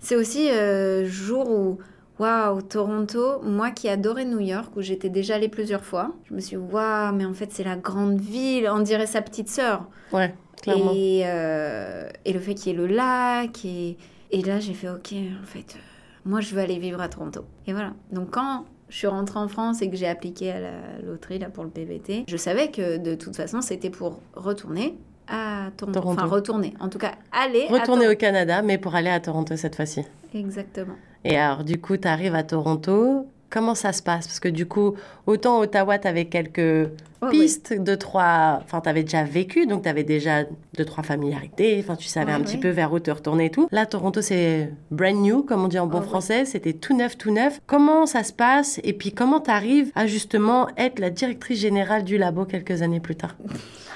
[0.00, 1.78] c'est aussi euh, jour où,
[2.18, 6.40] waouh, Toronto, moi qui adorais New York, où j'étais déjà allée plusieurs fois, je me
[6.40, 9.86] suis dit, waouh, mais en fait, c'est la grande ville, on dirait sa petite sœur.
[10.12, 10.92] Ouais, clairement.
[10.94, 13.96] Et, euh, et le fait qu'il y ait le lac, et,
[14.30, 15.76] et là, j'ai fait, ok, en fait,
[16.24, 17.44] moi, je veux aller vivre à Toronto.
[17.66, 17.92] Et voilà.
[18.10, 20.70] Donc, quand je suis rentrée en France et que j'ai appliqué à la
[21.02, 25.70] loterie là, pour le PVT, je savais que de toute façon, c'était pour retourner à
[25.78, 25.98] Toronto.
[25.98, 26.20] Toronto.
[26.20, 26.74] Enfin, retourner.
[26.78, 28.14] En tout cas, aller à Retourner au.
[28.14, 30.02] Canada, mais pour aller à Toronto cette fois-ci.
[30.34, 30.92] Exactement.
[31.24, 33.26] Et alors, du coup, tu arrives à Toronto.
[33.52, 34.26] Comment ça se passe?
[34.26, 34.94] Parce que du coup,
[35.26, 36.88] autant Ottawa, tu avais quelques
[37.30, 38.60] pistes, deux, trois...
[38.64, 40.44] Enfin, tu avais déjà vécu, donc tu avais déjà
[40.76, 41.78] deux, trois familiarités.
[41.78, 43.68] Enfin, tu savais un petit peu vers où te retourner et tout.
[43.70, 46.46] Là, Toronto, c'est brand new, comme on dit en bon Oh, français.
[46.46, 47.60] C'était tout neuf, tout neuf.
[47.66, 48.80] Comment ça se passe?
[48.84, 53.00] Et puis, comment tu arrives à justement être la directrice générale du labo quelques années
[53.00, 53.36] plus tard?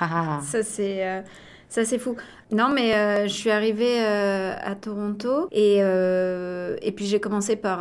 [0.00, 1.04] Ah, Ça, c'est.
[1.04, 1.22] euh,
[1.68, 2.14] Ça, c'est fou.
[2.52, 7.57] Non, mais euh, je suis arrivée euh, à Toronto et, euh, et puis j'ai commencé
[7.57, 7.80] par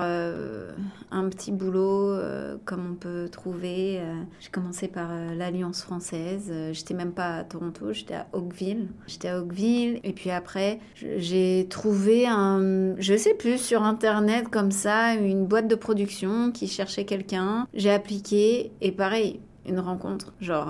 [1.15, 3.99] un petit boulot euh, comme on peut trouver.
[3.99, 6.51] euh, j'ai commencé par euh, l'Alliance française.
[6.73, 8.89] J'étais même pas à Toronto, j'étais à Oakville.
[9.07, 14.71] J'étais à Oakville et puis après, j'ai trouvé un, je sais plus, sur internet comme
[14.71, 17.67] ça, une boîte de production qui cherchait quelqu'un.
[17.73, 20.33] J'ai appliqué et pareil, une rencontre.
[20.41, 20.69] Genre,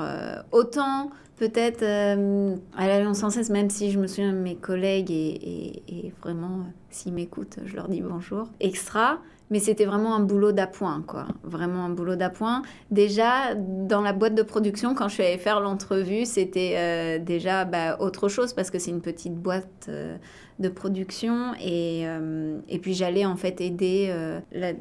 [0.52, 6.66] autant peut-être à l'Alliance française, même si je me souviens de mes collègues et, vraiment,
[6.90, 8.48] s'ils m'écoutent, je leur dis bonjour.
[8.60, 9.20] Extra.
[9.52, 11.28] Mais c'était vraiment un boulot d'appoint, quoi.
[11.44, 12.64] Vraiment un boulot d'appoint.
[12.90, 17.64] Déjà, dans la boîte de production, quand je suis allée faire l'entrevue, c'était euh, déjà
[17.64, 20.18] bah, autre chose parce que c'est une petite boîte euh,
[20.58, 21.54] de production.
[21.62, 24.12] Et, euh, et puis j'allais en fait aider
[24.52, 24.74] la,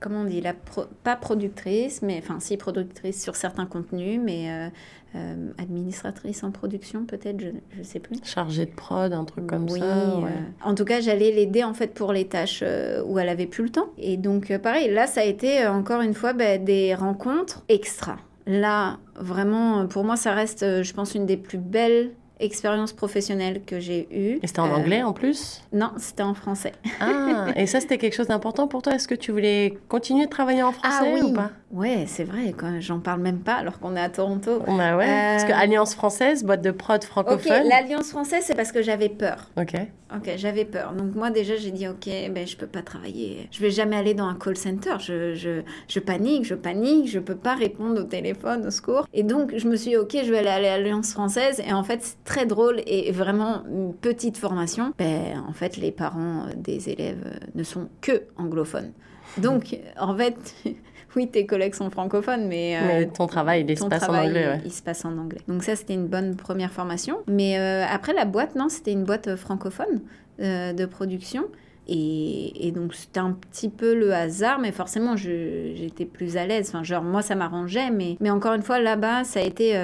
[0.00, 4.50] comment on dit, la pro- pas productrice, mais enfin si productrice sur certains contenus, mais
[4.50, 4.68] euh,
[5.16, 7.48] euh, administratrice en production peut-être, je
[7.78, 8.16] ne sais plus.
[8.24, 9.84] chargé de prod, un truc comme oui, ça.
[9.84, 10.30] euh, ouais.
[10.64, 13.64] en tout cas, j'allais l'aider en fait pour les tâches euh, où elle avait plus
[13.64, 13.90] le temps.
[13.98, 17.64] Et donc, euh, pareil, là, ça a été euh, encore une fois bah, des rencontres
[17.68, 18.16] extra.
[18.46, 22.92] Là, vraiment, euh, pour moi, ça reste, euh, je pense, une des plus belles expériences
[22.92, 24.38] professionnelles que j'ai eues.
[24.42, 25.62] Et c'était en Euh, anglais en plus?
[25.72, 26.72] Non, c'était en français.
[27.00, 28.94] Ah, et ça c'était quelque chose d'important pour toi?
[28.94, 31.50] Est-ce que tu voulais continuer de travailler en français ou pas?
[31.72, 34.58] Ouais, c'est vrai, j'en parle même pas alors qu'on est à Toronto.
[34.66, 37.62] Bah ouais, parce que Euh, Alliance française, boîte de prod Ok, francophone.
[37.68, 39.48] l'Alliance française, c'est parce que j'avais peur.
[39.56, 39.74] Ok.
[40.12, 40.92] Ok, j'avais peur.
[40.94, 43.48] Donc moi déjà, j'ai dit, ok, ben, je peux pas travailler.
[43.52, 44.94] Je vais jamais aller dans un call center.
[44.98, 49.06] Je, je, je panique, je panique, je peux pas répondre au téléphone, au secours.
[49.12, 51.62] Et donc, je me suis dit, ok, je vais aller à l'Alliance française.
[51.64, 54.92] Et en fait, c'est très drôle et vraiment une petite formation.
[54.98, 57.24] Ben, en fait, les parents des élèves
[57.56, 58.92] ne sont que anglophones.
[59.38, 60.36] Donc, en fait,
[61.16, 62.76] oui, tes collègues sont francophones, mais...
[62.76, 64.60] euh, Mais ton travail, il se passe en anglais, ouais.
[64.64, 65.40] il se passe en anglais.
[65.48, 67.18] Donc ça, c'était une bonne première formation.
[67.26, 70.00] Mais euh, après, la boîte, non, c'était une boîte euh, francophone
[70.40, 71.46] euh, de production.
[71.88, 76.68] Et, et donc, c'était un petit peu le hasard, mais forcément, j'étais plus à l'aise.
[76.68, 79.74] Enfin, genre, moi, ça m'arrangeait, mais, mais encore une fois, là-bas, ça a été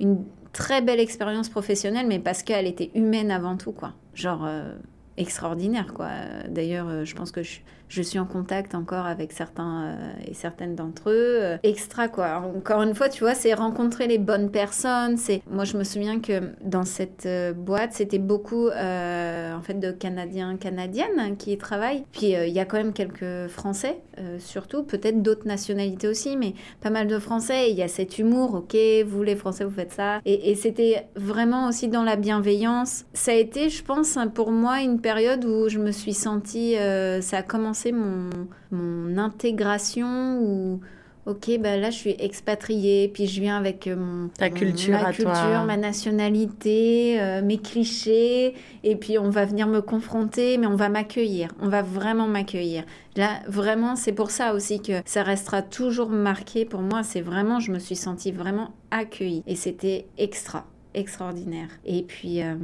[0.00, 0.24] une
[0.54, 3.92] très belle expérience professionnelle, mais parce qu'elle était humaine avant tout, quoi.
[4.14, 4.72] Genre, euh,
[5.18, 6.08] extraordinaire, quoi.
[6.48, 10.34] D'ailleurs, euh, je pense que je, je suis en contact encore avec certains euh, et
[10.34, 11.38] certaines d'entre eux.
[11.40, 12.42] Euh, extra, quoi.
[12.56, 15.16] Encore une fois, tu vois, c'est rencontrer les bonnes personnes.
[15.16, 19.92] C'est Moi, je me souviens que dans cette euh, boîte, c'était beaucoup, en fait, de
[19.92, 22.04] Canadiens, Canadiennes qui y travaillent.
[22.12, 23.98] Puis, il y a quand même quelques Français,
[24.38, 24.82] surtout.
[24.82, 27.70] Peut-être d'autres nationalités aussi, mais pas mal de Français.
[27.70, 28.76] Il y a cet humour, ok,
[29.06, 30.20] vous les Français, vous faites ça.
[30.24, 33.04] Et, c'était vraiment aussi dans la bienveillance.
[33.12, 36.74] Ça a été, je pense, hein, pour moi, une période où je me suis sentie...
[37.20, 38.30] ça a commencé mon,
[38.70, 40.80] mon intégration où...
[41.26, 44.92] Ok, bah là je suis expatriée, puis je viens avec euh, mon, Ta mon- culture
[44.92, 45.32] ma à toi.
[45.32, 48.52] culture, ma nationalité, euh, mes clichés,
[48.82, 52.84] et puis on va venir me confronter, mais on va m'accueillir, on va vraiment m'accueillir.
[53.16, 57.02] Là, vraiment, c'est pour ça aussi que ça restera toujours marqué pour moi.
[57.02, 61.68] C'est vraiment, je me suis sentie vraiment accueillie, et c'était extra extraordinaire.
[61.84, 62.54] Et puis, euh,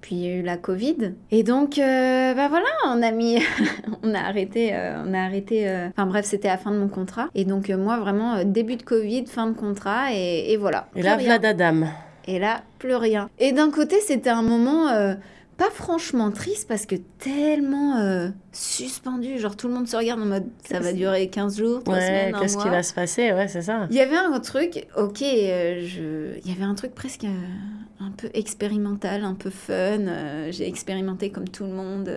[0.00, 1.14] puis il y a eu la Covid.
[1.30, 3.38] Et donc, euh, bah voilà, on a mis,
[4.02, 5.68] on a arrêté, euh, on a arrêté.
[5.68, 7.28] euh, Enfin bref, c'était la fin de mon contrat.
[7.34, 10.88] Et donc moi vraiment début de Covid, fin de contrat, et, et voilà.
[10.96, 11.38] Et là, rien.
[11.38, 11.86] Vlad Adam.
[12.26, 13.28] Et là, plus rien.
[13.38, 14.88] Et d'un côté, c'était un moment
[15.60, 19.38] pas franchement triste parce que tellement euh, suspendu.
[19.38, 22.00] Genre, tout le monde se regarde en mode ça va durer 15 jours, 3 Ouais,
[22.00, 23.30] semaines, qu'est-ce qui va se passer?
[23.32, 23.86] Ouais, c'est ça.
[23.90, 26.38] Il y avait un truc, ok, euh, je...
[26.42, 27.36] il y avait un truc presque euh,
[28.00, 30.50] un peu expérimental, un peu fun.
[30.50, 32.10] j'ai expérimenté comme tout le monde.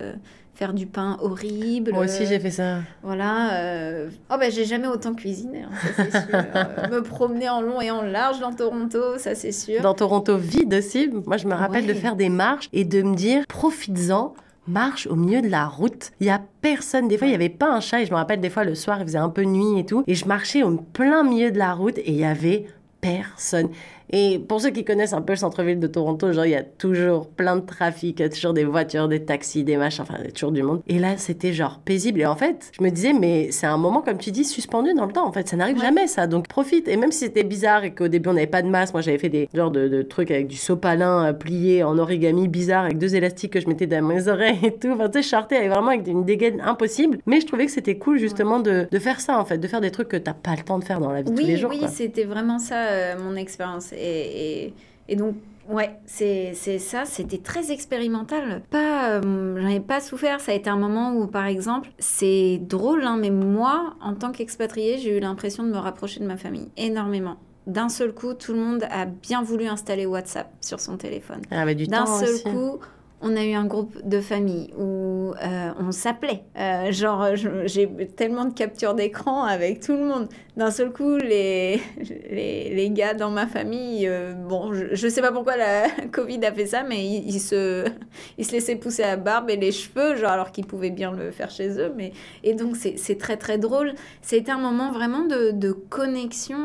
[0.54, 1.92] Euh, faire du pain horrible.
[1.92, 2.78] Moi aussi, euh, j'ai fait ça.
[3.02, 3.54] Voilà.
[3.60, 6.44] euh, Oh, ben, j'ai jamais autant cuisiné, hein, ça c'est sûr.
[6.54, 9.80] Euh, me promener en long et en large dans Toronto, ça c'est sûr.
[9.82, 13.14] Dans Toronto vide aussi, moi je me rappelle de faire des marches et de me
[13.14, 14.34] dire profites-en.
[14.66, 16.12] Marche au milieu de la route.
[16.20, 17.06] Il y a personne.
[17.06, 18.00] Des fois, il y avait pas un chat.
[18.00, 20.02] Et je me rappelle des fois le soir, il faisait un peu nuit et tout.
[20.06, 22.64] Et je marchais au plein milieu de la route et il y avait
[23.02, 23.68] personne.
[24.10, 26.62] Et pour ceux qui connaissent un peu le centre-ville de Toronto, genre il y a
[26.62, 30.14] toujours plein de trafic, il y a toujours des voitures, des taxis, des machins, enfin
[30.20, 30.82] il y a toujours du monde.
[30.88, 32.20] Et là c'était genre paisible.
[32.20, 35.06] Et en fait, je me disais mais c'est un moment comme tu dis suspendu dans
[35.06, 35.26] le temps.
[35.26, 35.82] En fait, ça n'arrive Ouais.
[35.82, 36.26] jamais ça.
[36.26, 36.86] Donc profite.
[36.88, 39.18] Et même si c'était bizarre et qu'au début on n'avait pas de masse, moi j'avais
[39.18, 42.98] fait des genres de, de trucs avec du sopalin euh, plié en origami bizarre avec
[42.98, 44.90] deux élastiques que je mettais dans mes oreilles et tout.
[44.92, 47.18] Enfin tu sais, je vraiment avec une dégaine impossible.
[47.26, 49.80] Mais je trouvais que c'était cool justement de, de faire ça en fait, de faire
[49.80, 51.56] des trucs que t'as pas le temps de faire dans la vie de tous les
[51.56, 51.70] jours.
[51.70, 53.92] oui, c'était vraiment ça euh, mon expérience.
[53.96, 54.74] Et, et,
[55.08, 55.36] et donc,
[55.68, 58.62] ouais, c'est ça, c'était très expérimental.
[58.70, 60.40] Pas, euh, j'en ai pas souffert.
[60.40, 64.32] Ça a été un moment où, par exemple, c'est drôle, hein, mais moi, en tant
[64.32, 67.36] qu'expatriée, j'ai eu l'impression de me rapprocher de ma famille énormément.
[67.66, 71.40] D'un seul coup, tout le monde a bien voulu installer WhatsApp sur son téléphone.
[71.74, 72.44] Du D'un seul aussi.
[72.44, 72.78] coup,
[73.26, 76.44] on a eu un groupe de famille où euh, on s'appelait.
[76.58, 77.28] Euh, genre,
[77.64, 80.28] j'ai tellement de captures d'écran avec tout le monde.
[80.58, 81.80] D'un seul coup, les,
[82.30, 86.44] les, les gars dans ma famille, euh, bon, je, je sais pas pourquoi la Covid
[86.44, 87.86] a fait ça, mais ils, ils se,
[88.38, 91.30] ils se laissaient pousser la barbe et les cheveux, genre, alors qu'ils pouvaient bien le
[91.30, 91.92] faire chez eux.
[91.96, 92.12] Mais,
[92.42, 93.94] et donc, c'est très, très drôle.
[94.20, 96.58] C'était un moment vraiment de, de connexion.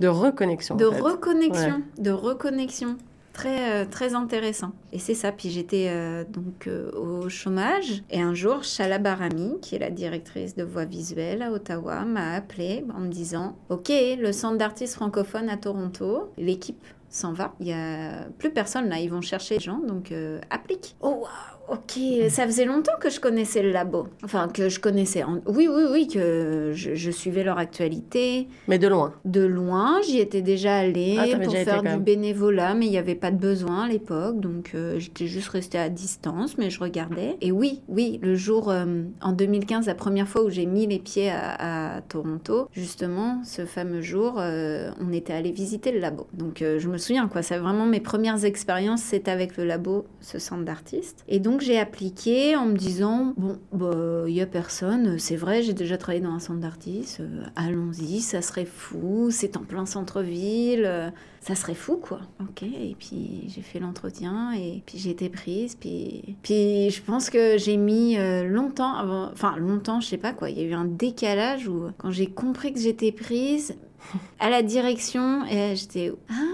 [0.00, 0.76] De reconnexion.
[0.76, 1.00] de en fait.
[1.00, 2.96] reconnexion, de reconnexion.
[3.36, 4.72] Très, euh, très intéressant.
[4.94, 5.30] Et c'est ça.
[5.30, 8.02] Puis j'étais euh, donc euh, au chômage.
[8.08, 12.32] Et un jour, Shala Barami, qui est la directrice de voix visuelle à Ottawa, m'a
[12.32, 17.54] appelé en me disant Ok, le centre d'artistes francophones à Toronto, l'équipe s'en va.
[17.60, 18.98] Il y a plus personne là.
[19.00, 20.14] Ils vont chercher des gens, donc
[20.48, 20.96] applique.
[21.02, 21.26] Oh,
[21.68, 21.98] Ok,
[22.28, 24.06] ça faisait longtemps que je connaissais le labo.
[24.24, 25.24] Enfin, que je connaissais.
[25.24, 29.14] en- Oui, oui, oui, que je, je suivais leur actualité Mais de loin.
[29.24, 30.00] de loin.
[30.06, 33.30] J'y étais déjà allée Ah, pour déjà faire du bénévolat, mais il n'y avait pas
[33.32, 37.36] de besoin à l'époque, donc euh, j'étais juste restée à distance, mais je regardais.
[37.40, 40.98] Et oui, oui, le jour euh, en 2015, la première fois où j'ai mis les
[41.00, 46.26] pieds à, à Toronto, justement, ce fameux jour, euh, on était allé visiter le labo.
[46.32, 50.04] Donc euh, je me souviens, quoi, c'est vraiment mes premières expériences, c'est avec le labo,
[50.20, 51.24] ce centre d'artistes.
[51.28, 55.62] Et donc j'ai appliqué en me disant, bon, bah, il y a personne, c'est vrai,
[55.62, 59.86] j'ai déjà travaillé dans un centre d'artistes, euh, allons-y, ça serait fou, c'est en plein
[59.86, 62.20] centre-ville, euh, ça serait fou, quoi.
[62.40, 67.30] Ok, et puis j'ai fait l'entretien, et puis j'ai été prise, puis, puis je pense
[67.30, 70.64] que j'ai mis euh, longtemps avant, enfin longtemps, je sais pas quoi, il y a
[70.64, 73.76] eu un décalage où quand j'ai compris que j'étais prise,
[74.40, 76.45] à la direction, et j'étais, ah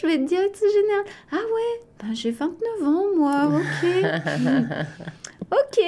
[0.00, 3.88] je vais être directrice générale, ah ouais, ben, j'ai 29 ans, moi, ok.
[5.50, 5.84] ok.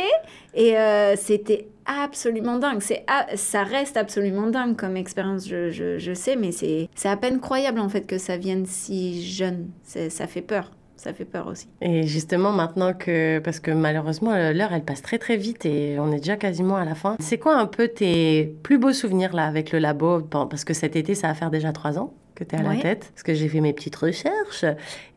[0.55, 2.81] Et euh, c'était absolument dingue.
[2.81, 3.05] C'est,
[3.35, 7.81] ça reste absolument dingue comme expérience, je, je, je sais, mais c'est, à peine croyable
[7.81, 9.71] en fait que ça vienne si jeune.
[9.85, 10.71] Ça fait peur.
[10.97, 11.69] Ça fait peur aussi.
[11.81, 13.39] Et justement, maintenant que.
[13.39, 16.85] Parce que malheureusement, l'heure, elle passe très très vite et on est déjà quasiment à
[16.85, 17.17] la fin.
[17.21, 20.97] C'est quoi un peu tes plus beaux souvenirs là avec le labo Parce que cet
[20.97, 22.13] été, ça va faire déjà trois ans?
[22.39, 24.65] Que tu es à la tête, parce que j'ai fait mes petites recherches,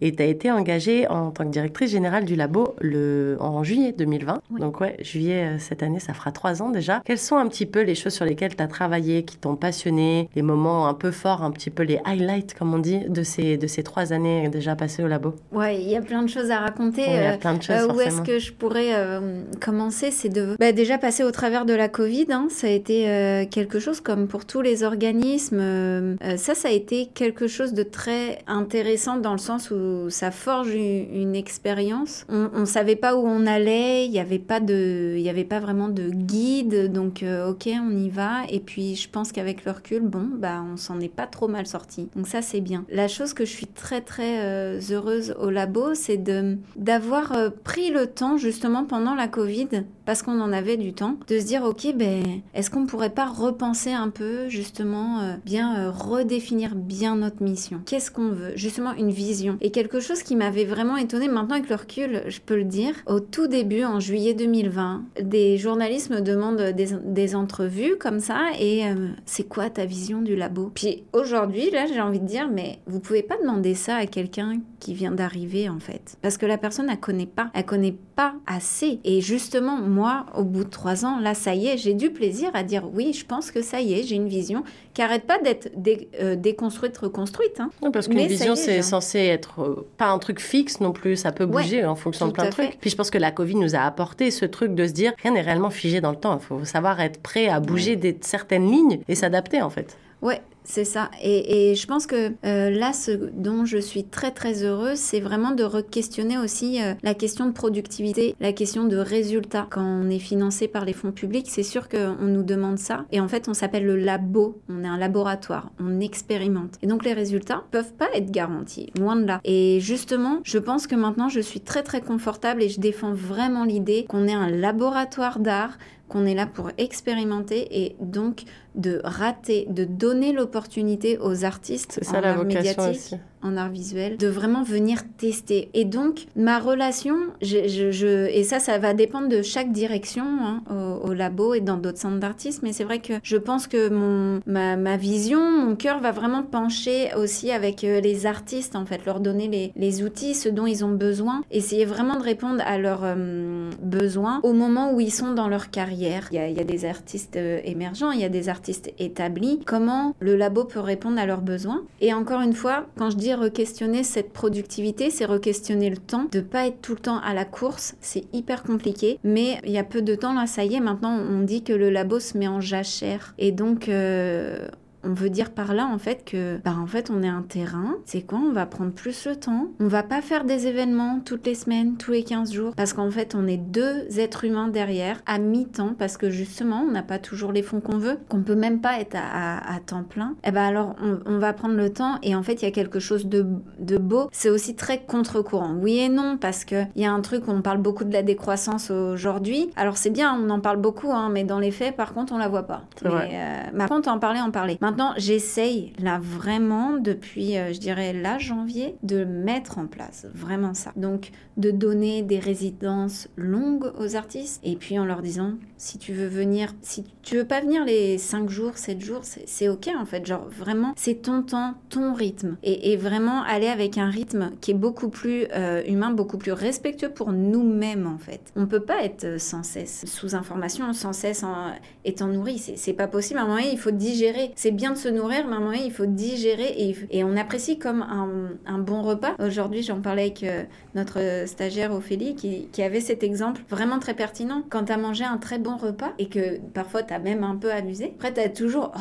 [0.01, 3.93] et tu as été engagée en tant que directrice générale du labo le, en juillet
[3.97, 4.41] 2020.
[4.51, 4.59] Oui.
[4.59, 7.01] Donc ouais, juillet euh, cette année, ça fera trois ans déjà.
[7.05, 10.29] Quelles sont un petit peu les choses sur lesquelles tu as travaillé, qui t'ont passionné,
[10.35, 13.57] les moments un peu forts, un petit peu les highlights, comme on dit, de ces,
[13.57, 15.35] de ces trois années déjà passées au labo?
[15.51, 17.03] Ouais, il y a plein de choses à raconter.
[17.05, 20.09] Il y a euh, plein de choses, Euh, où est-ce que je pourrais euh, commencer?
[20.09, 22.25] C'est de bah, déjà passer au travers de la Covid.
[22.31, 22.47] hein.
[22.49, 26.17] ça a été euh, quelque chose comme pour tous les organismes.
[26.37, 30.73] ça, ça a été quelque chose de très intéressant dans le sens où ça forge
[30.73, 32.25] une, une expérience.
[32.29, 34.05] On, on savait pas où on allait.
[34.05, 36.91] Il y avait pas de, il avait pas vraiment de guide.
[36.91, 38.43] Donc, euh, ok, on y va.
[38.49, 41.65] Et puis, je pense qu'avec le recul, bon, bah, on s'en est pas trop mal
[41.65, 42.09] sorti.
[42.15, 42.85] Donc ça, c'est bien.
[42.89, 47.49] La chose que je suis très très euh, heureuse au labo, c'est de d'avoir euh,
[47.63, 49.67] pris le temps justement pendant la Covid,
[50.05, 52.23] parce qu'on en avait du temps, de se dire ok, ben
[52.53, 57.81] est-ce qu'on pourrait pas repenser un peu justement euh, bien euh, redéfinir bien notre mission?
[57.85, 58.51] Qu'est-ce qu'on veut?
[58.55, 59.57] Justement une vision.
[59.61, 62.93] Et quelque chose qui m'avait vraiment étonnée maintenant avec le recul, je peux le dire,
[63.07, 68.39] au tout début en juillet 2020, des journalistes me demandent des, des entrevues comme ça
[68.59, 70.71] et euh, c'est quoi ta vision du labo?
[70.73, 74.59] Puis aujourd'hui, là, j'ai envie de dire, mais vous pouvez pas demander ça à quelqu'un
[74.79, 78.33] qui vient d'arriver en fait, parce que la personne elle connaît pas, elle connaît pas
[78.47, 78.99] assez.
[79.03, 82.49] Et justement, moi, au bout de trois ans, là, ça y est, j'ai du plaisir
[82.53, 84.63] à dire oui, je pense que ça y est, j'ai une vision
[84.93, 87.59] qui arrête pas d'être dé- euh, déconstruite, reconstruite.
[87.59, 87.69] hein.
[87.93, 91.15] Parce qu'une vision, c'est censé être euh, pas un truc fixe non plus.
[91.15, 92.67] Ça peut Ouais, bouger en fonction de plein de fait.
[92.67, 92.79] trucs.
[92.79, 95.31] Puis je pense que la Covid nous a apporté ce truc de se dire rien
[95.33, 96.37] n'est réellement figé dans le temps.
[96.41, 99.97] Il faut savoir être prêt à bouger des, certaines lignes et s'adapter en fait.
[100.21, 101.09] Ouais, c'est ça.
[101.21, 105.51] Et, je pense que euh, là, ce dont je suis très très heureuse, c'est vraiment
[105.51, 109.67] de re-questionner aussi euh, la question de productivité, la question de résultat.
[109.69, 113.05] Quand on est financé par les fonds publics, c'est sûr qu'on nous demande ça.
[113.11, 114.61] Et en fait, on s'appelle le labo.
[114.69, 115.71] On est un laboratoire.
[115.79, 116.75] On expérimente.
[116.81, 118.91] Et donc, les résultats peuvent pas être garantis.
[118.97, 119.41] Loin de là.
[119.43, 123.63] Et justement, je pense que maintenant, je suis très très confortable et je défends vraiment
[123.63, 125.77] l'idée qu'on est un laboratoire d'art
[126.11, 128.43] qu'on est là pour expérimenter et donc
[128.75, 133.15] de rater, de donner l'opportunité aux artistes C'est ça en la vocation aussi.
[133.43, 135.69] En art visuel, de vraiment venir tester.
[135.73, 141.09] Et donc, ma relation, je, et ça, ça va dépendre de chaque direction hein, au,
[141.09, 144.41] au labo et dans d'autres centres d'artistes, mais c'est vrai que je pense que mon,
[144.45, 149.05] ma, ma vision, mon cœur va vraiment pencher aussi avec euh, les artistes, en fait,
[149.05, 152.77] leur donner les, les outils, ce dont ils ont besoin, essayer vraiment de répondre à
[152.77, 156.27] leurs euh, besoins au moment où ils sont dans leur carrière.
[156.31, 158.91] Il y a, il y a des artistes euh, émergents, il y a des artistes
[158.99, 159.59] établis.
[159.65, 163.30] Comment le labo peut répondre à leurs besoins Et encore une fois, quand je dis
[163.33, 167.45] re-questionner cette productivité, c'est re-questionner le temps, de pas être tout le temps à la
[167.45, 167.95] course.
[168.01, 170.79] C'est hyper compliqué, mais il y a peu de temps là, ça y est.
[170.79, 173.89] Maintenant, on dit que le labo se met en jachère, et donc.
[173.89, 174.67] euh,
[175.03, 177.95] on veut dire par là en fait que bah en fait on est un terrain,
[178.05, 178.39] c'est quoi?
[178.39, 179.67] On va prendre plus le temps.
[179.79, 183.09] On va pas faire des événements toutes les semaines, tous les 15 jours parce qu'en
[183.11, 187.19] fait on est deux êtres humains derrière à mi-temps parce que justement on n'a pas
[187.19, 190.35] toujours les fonds qu'on veut, qu'on peut même pas être à, à- à temps plein.
[190.43, 192.71] Et ben alors on, on va prendre le temps et en fait il y a
[192.71, 193.45] quelque chose de,
[193.79, 194.29] de beau.
[194.31, 195.75] C'est aussi très contre-courant.
[195.79, 198.23] Oui et non parce que il y a un truc on parle beaucoup de la
[198.23, 199.69] décroissance aujourd'hui.
[199.75, 202.37] Alors c'est bien, on en parle beaucoup hein, mais dans les faits par contre on
[202.37, 202.83] la voit pas.
[203.01, 204.77] C'est Mais, euh, par contre, en parler, en parler.
[204.81, 210.73] Maintenant, j'essaye, là, vraiment, depuis, euh, je dirais, là, janvier, de mettre en place vraiment
[210.73, 210.91] ça.
[210.95, 216.13] Donc, de donner des résidences longues aux artistes, et puis en leur disant, si tu
[216.13, 220.05] veux venir, si tu veux pas venir les 5 jours, 7 jours, c'est ok, en
[220.05, 220.25] fait.
[220.25, 222.57] Genre, vraiment, c'est ton temps, ton rythme.
[222.63, 227.09] Et, vraiment, aller avec un rythme qui est beaucoup plus euh, humain, beaucoup plus respectueux
[227.09, 228.51] pour nous-mêmes, en fait.
[228.55, 231.71] On peut pas être euh, sans cesse sous information, sans cesse en,
[232.05, 232.59] étant nourri.
[232.75, 233.39] C'est pas possible.
[233.39, 234.51] À un moment donné, il faut digérer.
[234.55, 236.73] C'est de se nourrir, mais à un moment il faut digérer.
[236.75, 239.35] Et, et on apprécie comme un, un bon repas.
[239.37, 240.63] Aujourd'hui, j'en parlais avec euh,
[240.95, 244.63] notre stagiaire Ophélie qui, qui avait cet exemple vraiment très pertinent.
[244.71, 247.55] Quand tu as mangé un très bon repas et que parfois tu as même un
[247.55, 248.91] peu abusé, après tu as toujours...
[248.95, 248.99] Oh,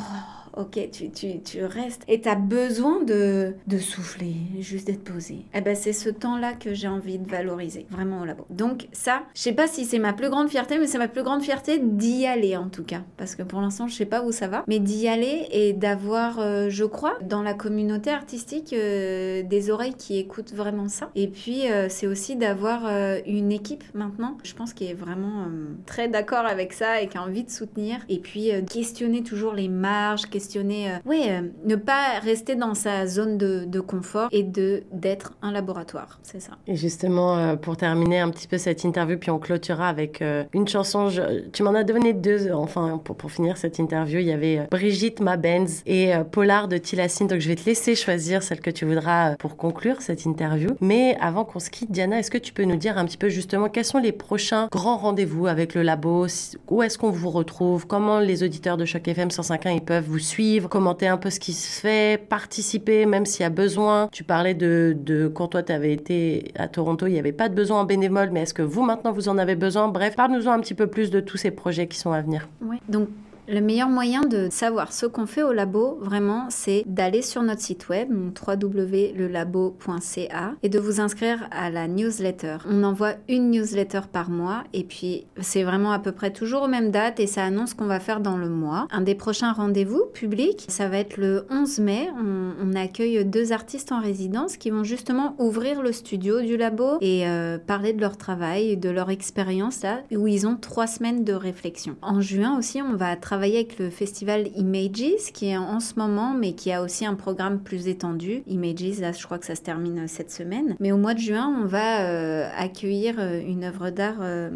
[0.56, 2.02] ok, tu, tu, tu restes.
[2.08, 5.44] Et tu as besoin de, de souffler, juste d'être posé.
[5.54, 8.46] Eh ben, c'est ce temps-là que j'ai envie de valoriser, vraiment au labo.
[8.50, 11.22] Donc, ça, je sais pas si c'est ma plus grande fierté, mais c'est ma plus
[11.22, 13.02] grande fierté d'y aller en tout cas.
[13.16, 14.64] Parce que pour l'instant, je sais pas où ça va.
[14.66, 19.94] Mais d'y aller et d'avoir, euh, je crois, dans la communauté artistique, euh, des oreilles
[19.94, 21.10] qui écoutent vraiment ça.
[21.14, 22.80] Et puis, euh, c'est aussi d'avoir
[23.26, 25.46] une équipe maintenant, je pense, qui est vraiment
[25.86, 27.98] très d'accord avec ça et qui a envie de soutenir.
[28.08, 33.36] Et puis, questionner toujours les marges, questionner, euh, euh, ne pas rester dans sa zone
[33.36, 36.18] de, confort et de d'être un laboratoire.
[36.22, 36.52] C'est ça.
[36.66, 40.44] Et justement, euh, pour terminer un petit peu cette interview, puis on clôturera avec euh,
[40.54, 41.08] une chanson.
[41.52, 44.18] Tu m'en as donné deux, enfin, pour, pour finir cette interview.
[44.18, 47.26] Il y avait Brigitte Mabenz et Polar de Tilassine.
[47.26, 50.70] Donc, je vais te laisser choisir celle que tu voudras pour conclure cette interview.
[50.80, 53.28] Mais avant qu'on se quitte, Diana, est-ce que tu peux nous dire un petit peu
[53.28, 56.26] justement quels sont les prochains grands rendez-vous avec le labo?
[56.68, 57.86] Où est-ce qu'on vous retrouve?
[57.86, 61.40] Comment les auditeurs de Choc FM 105.1 ils peuvent vous suivre, commenter un peu ce
[61.40, 64.08] qui se fait, participer même s'il y a besoin.
[64.12, 67.54] Tu parlais de, quand toi tu avais été à Toronto, il n'y avait pas de
[67.54, 69.88] besoin en bénévole, mais est-ce que vous maintenant vous en avez besoin?
[69.88, 72.48] Bref, parle-nous-en un petit peu plus de tous ces projets qui sont à venir.
[72.88, 73.08] Donc,
[73.50, 77.60] le meilleur moyen de savoir ce qu'on fait au labo, vraiment, c'est d'aller sur notre
[77.60, 82.58] site web, www.lelabo.ca, et de vous inscrire à la newsletter.
[82.68, 86.68] On envoie une newsletter par mois, et puis c'est vraiment à peu près toujours aux
[86.68, 88.86] mêmes dates, et ça annonce ce qu'on va faire dans le mois.
[88.92, 92.08] Un des prochains rendez-vous publics, ça va être le 11 mai.
[92.16, 96.98] On, on accueille deux artistes en résidence qui vont justement ouvrir le studio du labo
[97.00, 101.24] et euh, parler de leur travail, de leur expérience là, où ils ont trois semaines
[101.24, 101.96] de réflexion.
[102.00, 106.34] En juin aussi, on va travailler avec le festival Images, qui est en ce moment,
[106.34, 108.42] mais qui a aussi un programme plus étendu.
[108.46, 110.76] Images, là, je crois que ça se termine cette semaine.
[110.80, 114.50] Mais au mois de juin, on va euh, accueillir euh, une œuvre d'art euh,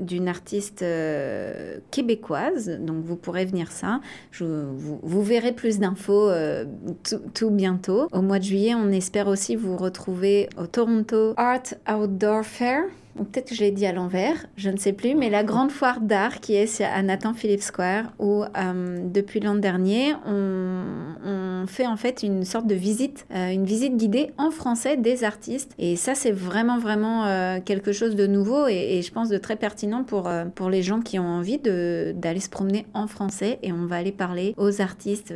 [0.00, 0.84] d'une artiste
[1.90, 2.78] québécoise.
[2.80, 4.00] Donc, vous pourrez venir ça.
[4.30, 6.30] Je, vous, vous verrez plus d'infos
[7.34, 8.08] tout bientôt.
[8.12, 12.84] Au mois de juillet, on espère aussi vous retrouver au Toronto Art Outdoor Fair.
[13.16, 16.00] Peut-être que je l'ai dit à l'envers, je ne sais plus, mais la grande foire
[16.00, 21.96] d'art qui est à Nathan Phillips Square, où euh, depuis l'an dernier, on, fait en
[21.96, 25.72] fait une sorte de visite, euh, une visite guidée en français des artistes.
[25.78, 29.56] Et ça, c'est vraiment, vraiment euh, quelque chose de nouveau et, je pense de très
[29.56, 33.58] pertinent pour, pour les gens qui ont envie d'aller se promener en français.
[33.62, 35.32] Et on va aller parler aux artistes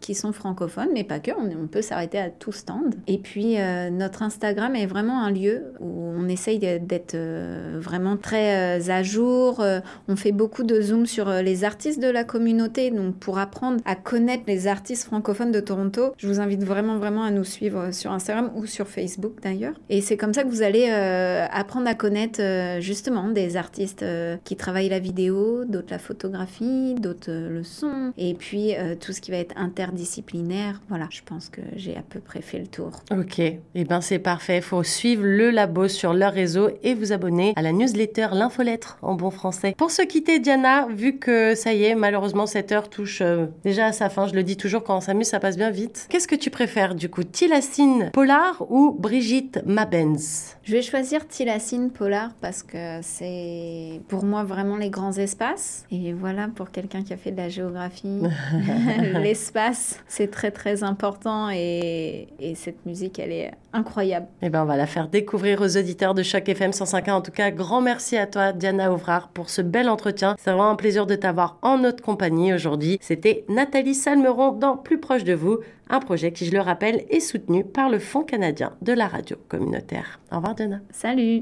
[0.00, 2.94] qui sont francophones, mais pas que, on, on peut s'arrêter à tout stand.
[3.06, 3.56] Et puis,
[3.90, 9.02] notre Instagram est vraiment un lieu où on essaye d'être euh, vraiment très euh, à
[9.02, 9.60] jour.
[9.60, 12.90] Euh, on fait beaucoup de zoom sur les artistes de la communauté.
[12.90, 17.22] Donc, pour apprendre à connaître les artistes francophones de Toronto, je vous invite vraiment, vraiment
[17.22, 19.74] à nous suivre sur Instagram ou sur Facebook d'ailleurs.
[19.88, 22.40] Et c'est comme ça que vous allez apprendre à connaître
[22.80, 24.04] justement des artistes
[24.44, 29.30] qui travaillent la vidéo, d'autres la photographie, d'autres le son, et puis tout ce qui
[29.30, 30.80] va être interdisciplinaire.
[30.88, 33.02] Voilà, je pense que j'ai à peu près fait le tour.
[33.10, 34.58] Ok, et eh ben c'est parfait.
[34.58, 38.98] Il faut suivre le labo sur leur réseau et vous abonner à la newsletter L'infolettre
[39.02, 39.74] en bon français.
[39.76, 43.86] Pour se quitter, Diana, vu que ça y est, malheureusement cette heure touche euh, déjà
[43.86, 46.06] à sa fin, je le dis toujours quand on s'amuse, ça passe bien vite.
[46.10, 51.90] Qu'est-ce que tu préfères du coup, Tilacine Polar ou Brigitte Mabenz Je vais choisir Tilacine
[51.90, 55.84] Polar parce que c'est pour moi vraiment les grands espaces.
[55.90, 58.20] Et voilà, pour quelqu'un qui a fait de la géographie,
[59.14, 64.26] l'espace, c'est très très important et, et, cette musique, elle est incroyable.
[64.42, 67.12] Et ben on va la faire découvrir aux auditeurs de Choc FM 105.1.
[67.12, 70.36] En tout cas, grand merci à toi, Diana Ouvrard, pour ce bel entretien.
[70.38, 72.98] C'est vraiment un plaisir de t'avoir en notre compagnie aujourd'hui.
[73.00, 75.58] C'était Nathalie Salmeron dans Plus proche de vous,
[75.88, 79.36] un projet qui, je le rappelle, est soutenu par le Fonds canadien de la radio
[79.48, 80.20] communautaire.
[80.30, 80.80] Au revoir, Diana.
[80.90, 81.40] Salut